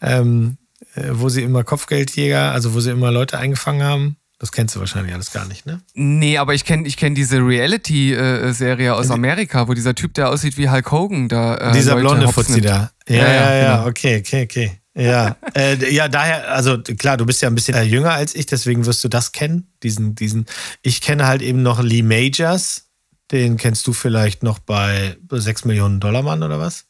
ähm, 0.00 0.58
äh, 0.94 1.08
wo 1.12 1.28
sie 1.28 1.42
immer 1.42 1.64
Kopfgeldjäger, 1.64 2.52
also 2.52 2.74
wo 2.74 2.80
sie 2.80 2.90
immer 2.90 3.10
Leute 3.10 3.38
eingefangen 3.38 3.82
haben? 3.82 4.16
Das 4.40 4.52
kennst 4.52 4.76
du 4.76 4.80
wahrscheinlich 4.80 5.12
alles 5.12 5.32
gar 5.32 5.46
nicht, 5.46 5.66
ne? 5.66 5.80
Nee, 5.94 6.38
aber 6.38 6.54
ich 6.54 6.64
kenne 6.64 6.86
ich 6.86 6.96
kenn 6.96 7.16
diese 7.16 7.38
Reality-Serie 7.38 8.94
aus 8.94 9.10
Amerika, 9.10 9.66
wo 9.66 9.74
dieser 9.74 9.96
Typ, 9.96 10.14
der 10.14 10.28
aussieht 10.30 10.56
wie 10.56 10.70
Hulk 10.70 10.92
Hogan, 10.92 11.28
da. 11.28 11.56
Äh, 11.56 11.72
dieser 11.72 11.96
Leute 11.96 12.02
blonde 12.02 12.32
Fuzzi 12.32 12.60
da. 12.60 12.92
Ja, 13.08 13.16
ja, 13.16 13.32
ja, 13.32 13.54
ja, 13.54 13.76
genau. 13.76 13.88
okay, 13.88 14.18
okay, 14.18 14.44
okay. 14.44 14.80
Ja, 14.94 15.36
äh, 15.56 15.92
ja, 15.92 16.08
daher, 16.08 16.52
also 16.52 16.78
klar, 16.78 17.16
du 17.16 17.26
bist 17.26 17.42
ja 17.42 17.48
ein 17.48 17.54
bisschen 17.56 17.82
jünger 17.88 18.12
als 18.12 18.34
ich, 18.36 18.46
deswegen 18.46 18.86
wirst 18.86 19.02
du 19.02 19.08
das 19.08 19.32
kennen. 19.32 19.72
Diesen, 19.82 20.14
diesen. 20.14 20.46
Ich 20.82 21.00
kenne 21.00 21.26
halt 21.26 21.42
eben 21.42 21.62
noch 21.62 21.82
Lee 21.82 22.02
Majors. 22.02 22.84
Den 23.32 23.56
kennst 23.56 23.86
du 23.86 23.92
vielleicht 23.92 24.42
noch 24.42 24.58
bei 24.58 25.16
6 25.30 25.64
Millionen 25.64 26.00
Dollar 26.00 26.22
Mann 26.22 26.42
oder 26.42 26.60
was? 26.60 26.84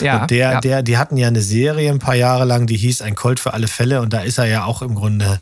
Ja. 0.00 0.22
Und 0.22 0.30
der, 0.30 0.52
ja. 0.52 0.60
der, 0.60 0.82
die 0.82 0.96
hatten 0.96 1.16
ja 1.16 1.26
eine 1.26 1.42
Serie 1.42 1.90
ein 1.90 1.98
paar 1.98 2.14
Jahre 2.14 2.44
lang, 2.44 2.66
die 2.66 2.76
hieß 2.76 3.02
Ein 3.02 3.14
Colt 3.14 3.40
für 3.40 3.52
alle 3.52 3.66
Fälle 3.66 4.00
und 4.00 4.12
da 4.12 4.20
ist 4.20 4.38
er 4.38 4.44
ja 4.44 4.64
auch 4.64 4.82
im 4.82 4.94
Grunde 4.94 5.40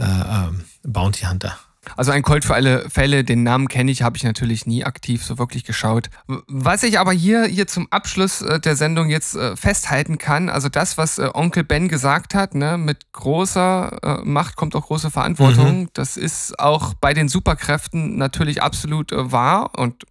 äh, 0.00 0.48
ähm, 0.48 0.64
Bounty 0.82 1.24
Hunter. 1.24 1.58
Also 1.96 2.12
ein 2.12 2.22
Colt 2.22 2.44
für 2.44 2.54
alle 2.54 2.88
Fälle, 2.90 3.24
den 3.24 3.42
Namen 3.42 3.68
kenne 3.68 3.90
ich, 3.90 4.02
habe 4.02 4.16
ich 4.16 4.22
natürlich 4.22 4.66
nie 4.66 4.84
aktiv 4.84 5.24
so 5.24 5.38
wirklich 5.38 5.64
geschaut. 5.64 6.10
Was 6.46 6.82
ich 6.82 6.98
aber 6.98 7.12
hier, 7.12 7.44
hier 7.44 7.66
zum 7.66 7.88
Abschluss 7.90 8.42
äh, 8.42 8.60
der 8.60 8.76
Sendung 8.76 9.08
jetzt 9.08 9.34
äh, 9.34 9.56
festhalten 9.56 10.18
kann, 10.18 10.50
also 10.50 10.68
das, 10.68 10.98
was 10.98 11.18
äh, 11.18 11.30
Onkel 11.32 11.64
Ben 11.64 11.88
gesagt 11.88 12.34
hat, 12.34 12.54
ne, 12.54 12.76
mit 12.76 13.12
großer 13.12 14.20
Macht 14.24 14.56
kommt 14.56 14.76
auch 14.76 14.86
große 14.86 15.10
Verantwortung, 15.10 15.82
mhm. 15.82 15.88
das 15.94 16.16
ist 16.16 16.58
auch 16.58 16.94
bei 16.94 17.14
den 17.14 17.28
Superkräften 17.28 18.16
natürlich 18.16 18.62
absolut 18.62 19.10
wahr 19.12 19.70
und 19.76 20.04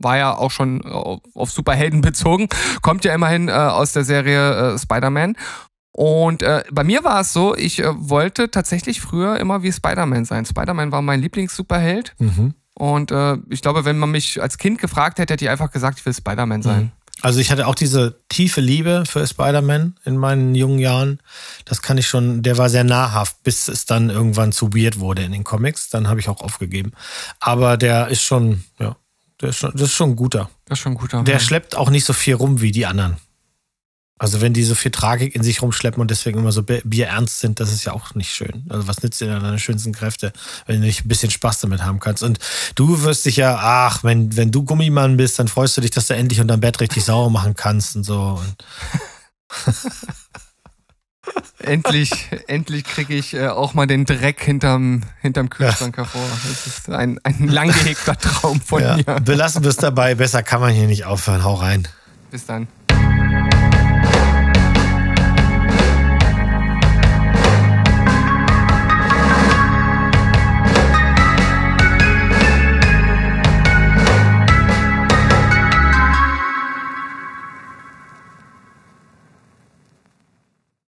war 0.00 0.16
ja 0.16 0.36
auch 0.36 0.50
schon 0.50 0.82
auf, 0.86 1.50
Superhelden 1.50 2.00
bezogen, 2.02 2.48
kommt 2.82 3.04
ja 3.04 3.12
immerhin 3.14 3.50
aus 3.50 3.92
der 3.92 4.04
Serie 4.04 4.78
Spider-Man. 4.78 5.36
Und 5.92 6.42
äh, 6.42 6.64
bei 6.70 6.84
mir 6.84 7.02
war 7.02 7.20
es 7.20 7.32
so, 7.32 7.56
ich 7.56 7.80
äh, 7.80 7.86
wollte 7.96 8.50
tatsächlich 8.50 9.00
früher 9.00 9.38
immer 9.38 9.62
wie 9.62 9.72
Spider-Man 9.72 10.24
sein. 10.24 10.44
Spider-Man 10.44 10.92
war 10.92 11.02
mein 11.02 11.20
Lieblings-Superheld. 11.20 12.14
Mhm. 12.18 12.54
Und 12.74 13.10
äh, 13.10 13.36
ich 13.50 13.62
glaube, 13.62 13.84
wenn 13.84 13.98
man 13.98 14.10
mich 14.10 14.40
als 14.40 14.58
Kind 14.58 14.78
gefragt 14.78 15.18
hätte, 15.18 15.32
hätte 15.32 15.44
ich 15.44 15.50
einfach 15.50 15.72
gesagt, 15.72 15.98
ich 15.98 16.06
will 16.06 16.14
Spider-Man 16.14 16.62
sein. 16.62 16.82
Mhm. 16.82 16.90
Also 17.20 17.40
ich 17.40 17.50
hatte 17.50 17.66
auch 17.66 17.74
diese 17.74 18.20
tiefe 18.28 18.60
Liebe 18.60 19.02
für 19.06 19.26
Spider-Man 19.26 19.96
in 20.04 20.16
meinen 20.16 20.54
jungen 20.54 20.78
Jahren. 20.78 21.18
Das 21.64 21.82
kann 21.82 21.98
ich 21.98 22.06
schon, 22.06 22.42
der 22.42 22.58
war 22.58 22.70
sehr 22.70 22.84
nahrhaft, 22.84 23.42
bis 23.42 23.66
es 23.66 23.86
dann 23.86 24.08
irgendwann 24.08 24.52
zu 24.52 24.72
weird 24.72 25.00
wurde 25.00 25.22
in 25.22 25.32
den 25.32 25.42
Comics. 25.42 25.90
Dann 25.90 26.06
habe 26.06 26.20
ich 26.20 26.28
auch 26.28 26.40
aufgegeben. 26.40 26.92
Aber 27.40 27.76
der 27.76 28.08
ist 28.08 28.22
schon, 28.22 28.62
ja, 28.78 28.94
der 29.40 29.48
ist 29.48 29.56
schon, 29.56 29.72
das 29.72 29.82
ist 29.82 29.94
schon 29.94 30.10
ein 30.10 30.16
guter. 30.16 30.48
Das 30.66 30.78
ist 30.78 30.82
schon 30.82 30.92
ein 30.92 30.98
guter. 30.98 31.24
Der 31.24 31.34
ja. 31.34 31.40
schleppt 31.40 31.76
auch 31.76 31.90
nicht 31.90 32.04
so 32.04 32.12
viel 32.12 32.34
rum 32.34 32.60
wie 32.60 32.70
die 32.70 32.86
anderen. 32.86 33.16
Also 34.18 34.40
wenn 34.40 34.52
die 34.52 34.64
so 34.64 34.74
viel 34.74 34.90
Tragik 34.90 35.34
in 35.34 35.42
sich 35.42 35.62
rumschleppen 35.62 36.00
und 36.00 36.10
deswegen 36.10 36.40
immer 36.40 36.52
so 36.52 36.62
bierernst 36.62 37.38
sind, 37.38 37.60
das 37.60 37.72
ist 37.72 37.84
ja 37.84 37.92
auch 37.92 38.14
nicht 38.14 38.32
schön. 38.32 38.64
Also 38.68 38.88
was 38.88 39.02
nützt 39.02 39.20
dir 39.20 39.26
deine 39.26 39.58
schönsten 39.58 39.92
Kräfte, 39.92 40.32
wenn 40.66 40.80
du 40.80 40.86
nicht 40.86 41.04
ein 41.04 41.08
bisschen 41.08 41.30
Spaß 41.30 41.60
damit 41.60 41.84
haben 41.84 42.00
kannst? 42.00 42.22
Und 42.22 42.38
du 42.74 43.02
wirst 43.02 43.26
dich 43.26 43.36
ja, 43.36 43.58
ach, 43.60 44.02
wenn, 44.02 44.36
wenn 44.36 44.50
du 44.50 44.64
Gummimann 44.64 45.16
bist, 45.16 45.38
dann 45.38 45.48
freust 45.48 45.76
du 45.76 45.80
dich, 45.80 45.92
dass 45.92 46.08
du 46.08 46.14
endlich 46.14 46.40
unterm 46.40 46.60
Bett 46.60 46.80
richtig 46.80 47.04
sauer 47.04 47.30
machen 47.30 47.54
kannst 47.54 47.96
und 47.96 48.04
so. 48.04 48.42
endlich, 51.58 52.10
endlich 52.46 52.84
kriege 52.84 53.14
ich 53.14 53.34
äh, 53.34 53.48
auch 53.48 53.74
mal 53.74 53.86
den 53.86 54.04
Dreck 54.04 54.42
hinterm, 54.42 55.02
hinterm 55.20 55.50
Kühlschrank 55.50 55.96
ja. 55.96 56.04
hervor. 56.04 56.26
Das 56.48 56.66
ist 56.66 56.90
ein, 56.90 57.20
ein 57.22 57.48
lang 57.48 57.68
gehegter 57.68 58.16
Traum 58.18 58.60
von 58.60 58.82
ja. 58.82 58.96
mir. 58.96 59.20
Belassen 59.20 59.62
wir 59.62 59.70
es 59.70 59.76
dabei. 59.76 60.14
Besser 60.14 60.42
kann 60.42 60.60
man 60.60 60.72
hier 60.72 60.86
nicht 60.86 61.04
aufhören. 61.04 61.44
Hau 61.44 61.54
rein. 61.54 61.86
Bis 62.30 62.46
dann. 62.46 62.68